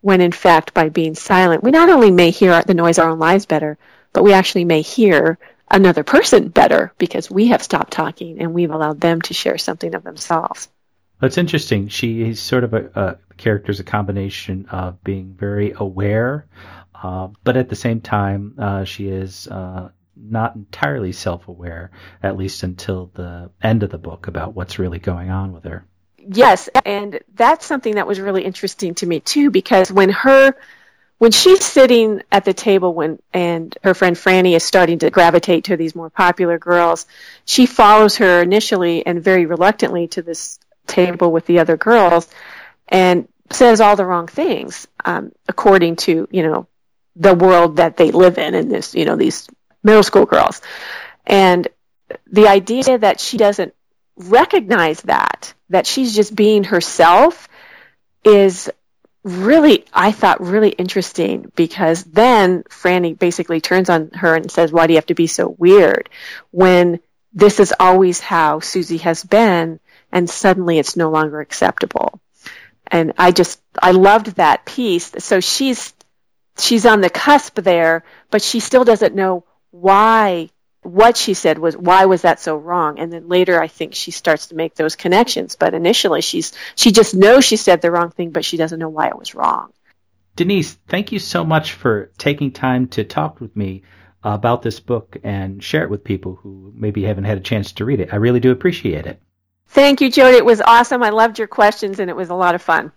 when 0.00 0.20
in 0.20 0.32
fact 0.32 0.72
by 0.72 0.88
being 0.88 1.14
silent 1.14 1.62
we 1.62 1.70
not 1.70 1.90
only 1.90 2.10
may 2.10 2.30
hear 2.30 2.62
the 2.62 2.72
noise 2.72 2.98
of 2.98 3.04
our 3.04 3.10
own 3.10 3.18
lives 3.18 3.44
better 3.44 3.76
but 4.12 4.24
we 4.24 4.32
actually 4.32 4.64
may 4.64 4.80
hear 4.80 5.38
another 5.70 6.04
person 6.04 6.48
better 6.48 6.92
because 6.98 7.30
we 7.30 7.48
have 7.48 7.62
stopped 7.62 7.92
talking 7.92 8.40
and 8.40 8.54
we've 8.54 8.70
allowed 8.70 9.00
them 9.00 9.20
to 9.20 9.34
share 9.34 9.58
something 9.58 9.94
of 9.94 10.04
themselves 10.04 10.68
That's 11.20 11.38
interesting 11.38 11.88
she 11.88 12.22
is 12.22 12.40
sort 12.40 12.64
of 12.64 12.74
a, 12.74 12.90
a 12.94 13.34
character 13.36 13.70
is 13.70 13.80
a 13.80 13.84
combination 13.84 14.66
of 14.66 15.02
being 15.02 15.34
very 15.34 15.72
aware 15.76 16.46
uh, 17.02 17.28
but 17.44 17.56
at 17.56 17.68
the 17.68 17.76
same 17.76 18.00
time 18.00 18.54
uh, 18.58 18.84
she 18.84 19.08
is 19.08 19.46
uh, 19.48 19.90
not 20.20 20.56
entirely 20.56 21.12
self-aware, 21.12 21.90
at 22.22 22.36
least 22.36 22.62
until 22.62 23.10
the 23.14 23.50
end 23.62 23.82
of 23.82 23.90
the 23.90 23.98
book, 23.98 24.26
about 24.26 24.54
what's 24.54 24.78
really 24.78 24.98
going 24.98 25.30
on 25.30 25.52
with 25.52 25.64
her. 25.64 25.86
Yes, 26.18 26.68
and 26.84 27.20
that's 27.34 27.64
something 27.64 27.94
that 27.94 28.06
was 28.06 28.20
really 28.20 28.44
interesting 28.44 28.94
to 28.96 29.06
me 29.06 29.20
too, 29.20 29.50
because 29.50 29.90
when 29.90 30.10
her 30.10 30.54
when 31.18 31.32
she's 31.32 31.64
sitting 31.64 32.22
at 32.30 32.44
the 32.44 32.54
table 32.54 32.94
when 32.94 33.18
and 33.32 33.76
her 33.82 33.94
friend 33.94 34.16
Franny 34.16 34.54
is 34.54 34.64
starting 34.64 35.00
to 35.00 35.10
gravitate 35.10 35.64
to 35.64 35.76
these 35.76 35.94
more 35.94 36.10
popular 36.10 36.58
girls, 36.58 37.06
she 37.44 37.66
follows 37.66 38.16
her 38.16 38.42
initially 38.42 39.04
and 39.04 39.22
very 39.22 39.46
reluctantly 39.46 40.08
to 40.08 40.22
this 40.22 40.58
table 40.86 41.30
with 41.30 41.46
the 41.46 41.58
other 41.58 41.76
girls 41.76 42.28
and 42.88 43.28
says 43.50 43.80
all 43.80 43.96
the 43.96 44.04
wrong 44.04 44.26
things 44.26 44.86
um, 45.04 45.32
according 45.48 45.96
to 45.96 46.28
you 46.30 46.42
know 46.42 46.66
the 47.16 47.34
world 47.34 47.76
that 47.76 47.96
they 47.96 48.10
live 48.10 48.38
in 48.38 48.54
and 48.54 48.70
this 48.70 48.94
you 48.94 49.04
know 49.04 49.16
these 49.16 49.48
middle 49.82 50.02
school 50.02 50.26
girls. 50.26 50.60
And 51.26 51.68
the 52.26 52.48
idea 52.48 52.98
that 52.98 53.20
she 53.20 53.36
doesn't 53.36 53.74
recognize 54.16 55.02
that, 55.02 55.54
that 55.70 55.86
she's 55.86 56.14
just 56.14 56.34
being 56.34 56.64
herself, 56.64 57.48
is 58.24 58.70
really, 59.28 59.84
I 59.92 60.12
thought, 60.12 60.40
really 60.40 60.70
interesting 60.70 61.52
because 61.54 62.04
then 62.04 62.62
Franny 62.64 63.18
basically 63.18 63.60
turns 63.60 63.90
on 63.90 64.10
her 64.14 64.34
and 64.34 64.50
says, 64.50 64.72
Why 64.72 64.86
do 64.86 64.92
you 64.92 64.96
have 64.96 65.06
to 65.06 65.14
be 65.14 65.26
so 65.26 65.48
weird? 65.48 66.08
When 66.50 67.00
this 67.32 67.60
is 67.60 67.74
always 67.78 68.20
how 68.20 68.60
Susie 68.60 68.98
has 68.98 69.22
been, 69.22 69.80
and 70.10 70.28
suddenly 70.28 70.78
it's 70.78 70.96
no 70.96 71.10
longer 71.10 71.40
acceptable. 71.40 72.20
And 72.86 73.12
I 73.18 73.32
just, 73.32 73.60
I 73.80 73.90
loved 73.90 74.36
that 74.36 74.64
piece. 74.64 75.12
So 75.18 75.40
she's, 75.40 75.92
she's 76.58 76.86
on 76.86 77.00
the 77.02 77.10
cusp 77.10 77.56
there, 77.56 78.04
but 78.30 78.42
she 78.42 78.60
still 78.60 78.84
doesn't 78.84 79.14
know 79.14 79.44
why 79.70 80.48
what 80.82 81.16
she 81.16 81.34
said 81.34 81.58
was 81.58 81.76
why 81.76 82.06
was 82.06 82.22
that 82.22 82.40
so 82.40 82.56
wrong? 82.56 82.98
And 82.98 83.12
then 83.12 83.28
later 83.28 83.60
i 83.60 83.68
think 83.68 83.94
she 83.94 84.10
starts 84.10 84.48
to 84.48 84.54
make 84.54 84.74
those 84.74 84.96
connections. 84.96 85.56
But 85.56 85.74
initially 85.74 86.22
she's 86.22 86.52
she 86.76 86.92
just 86.92 87.14
knows 87.14 87.44
she 87.44 87.56
said 87.56 87.80
the 87.80 87.90
wrong 87.90 88.10
thing 88.10 88.30
but 88.30 88.44
she 88.44 88.56
doesn't 88.56 88.78
know 88.78 88.88
why 88.88 89.08
it 89.08 89.18
was 89.18 89.34
wrong. 89.34 89.72
Denise 90.36 90.74
thank 90.88 91.12
you 91.12 91.18
so 91.18 91.44
much 91.44 91.72
for 91.72 92.10
taking 92.18 92.52
time 92.52 92.88
to 92.88 93.04
talk 93.04 93.40
with 93.40 93.56
me 93.56 93.82
about 94.22 94.62
this 94.62 94.80
book 94.80 95.16
and 95.22 95.62
share 95.62 95.84
it 95.84 95.90
with 95.90 96.04
people 96.04 96.38
who 96.42 96.72
maybe 96.74 97.04
haven't 97.04 97.24
had 97.24 97.38
a 97.38 97.42
chance 97.42 97.72
to 97.72 97.84
read 97.84 98.00
it. 98.00 98.12
I 98.12 98.16
really 98.16 98.40
do 98.40 98.50
appreciate 98.50 99.06
it. 99.06 99.22
Thank 99.68 100.00
you 100.00 100.10
jody. 100.10 100.36
It 100.36 100.44
was 100.44 100.60
awesome. 100.60 101.02
I 101.02 101.10
loved 101.10 101.38
your 101.38 101.48
questions 101.48 102.00
and 102.00 102.10
it 102.10 102.16
was 102.16 102.30
a 102.30 102.34
lot 102.34 102.54
of 102.54 102.62
fun. 102.62 102.92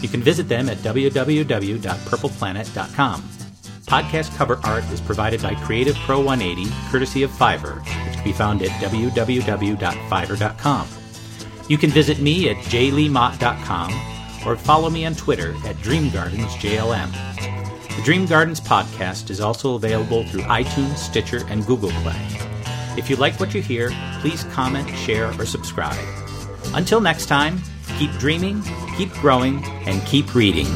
You 0.00 0.08
can 0.08 0.22
visit 0.22 0.48
them 0.48 0.68
at 0.68 0.78
www.purpleplanet.com. 0.78 3.22
Podcast 3.86 4.36
cover 4.36 4.58
art 4.64 4.82
is 4.86 5.00
provided 5.00 5.40
by 5.40 5.54
Creative 5.54 5.94
Pro 5.98 6.18
180, 6.18 6.68
courtesy 6.90 7.22
of 7.22 7.30
Fiverr, 7.30 7.76
which 7.76 8.16
can 8.16 8.24
be 8.24 8.32
found 8.32 8.60
at 8.60 8.70
www.fiverr.com. 8.70 10.88
You 11.68 11.78
can 11.78 11.90
visit 11.90 12.18
me 12.18 12.50
at 12.50 12.56
jleemott.com 12.56 14.48
or 14.48 14.56
follow 14.56 14.90
me 14.90 15.06
on 15.06 15.14
Twitter 15.14 15.50
at 15.64 15.76
DreamGardensJLM. 15.76 17.94
The 17.94 18.02
Dream 18.02 18.26
Gardens 18.26 18.60
podcast 18.60 19.30
is 19.30 19.40
also 19.40 19.76
available 19.76 20.26
through 20.26 20.42
iTunes, 20.42 20.96
Stitcher, 20.96 21.46
and 21.48 21.64
Google 21.64 21.92
Play. 22.02 22.57
If 22.96 23.10
you 23.10 23.16
like 23.16 23.38
what 23.38 23.54
you 23.54 23.62
hear, 23.62 23.90
please 24.20 24.44
comment, 24.44 24.88
share, 24.96 25.28
or 25.38 25.46
subscribe. 25.46 25.98
Until 26.74 27.00
next 27.00 27.26
time, 27.26 27.60
keep 27.98 28.10
dreaming, 28.12 28.62
keep 28.96 29.12
growing, 29.14 29.62
and 29.86 30.04
keep 30.06 30.34
reading. 30.34 30.66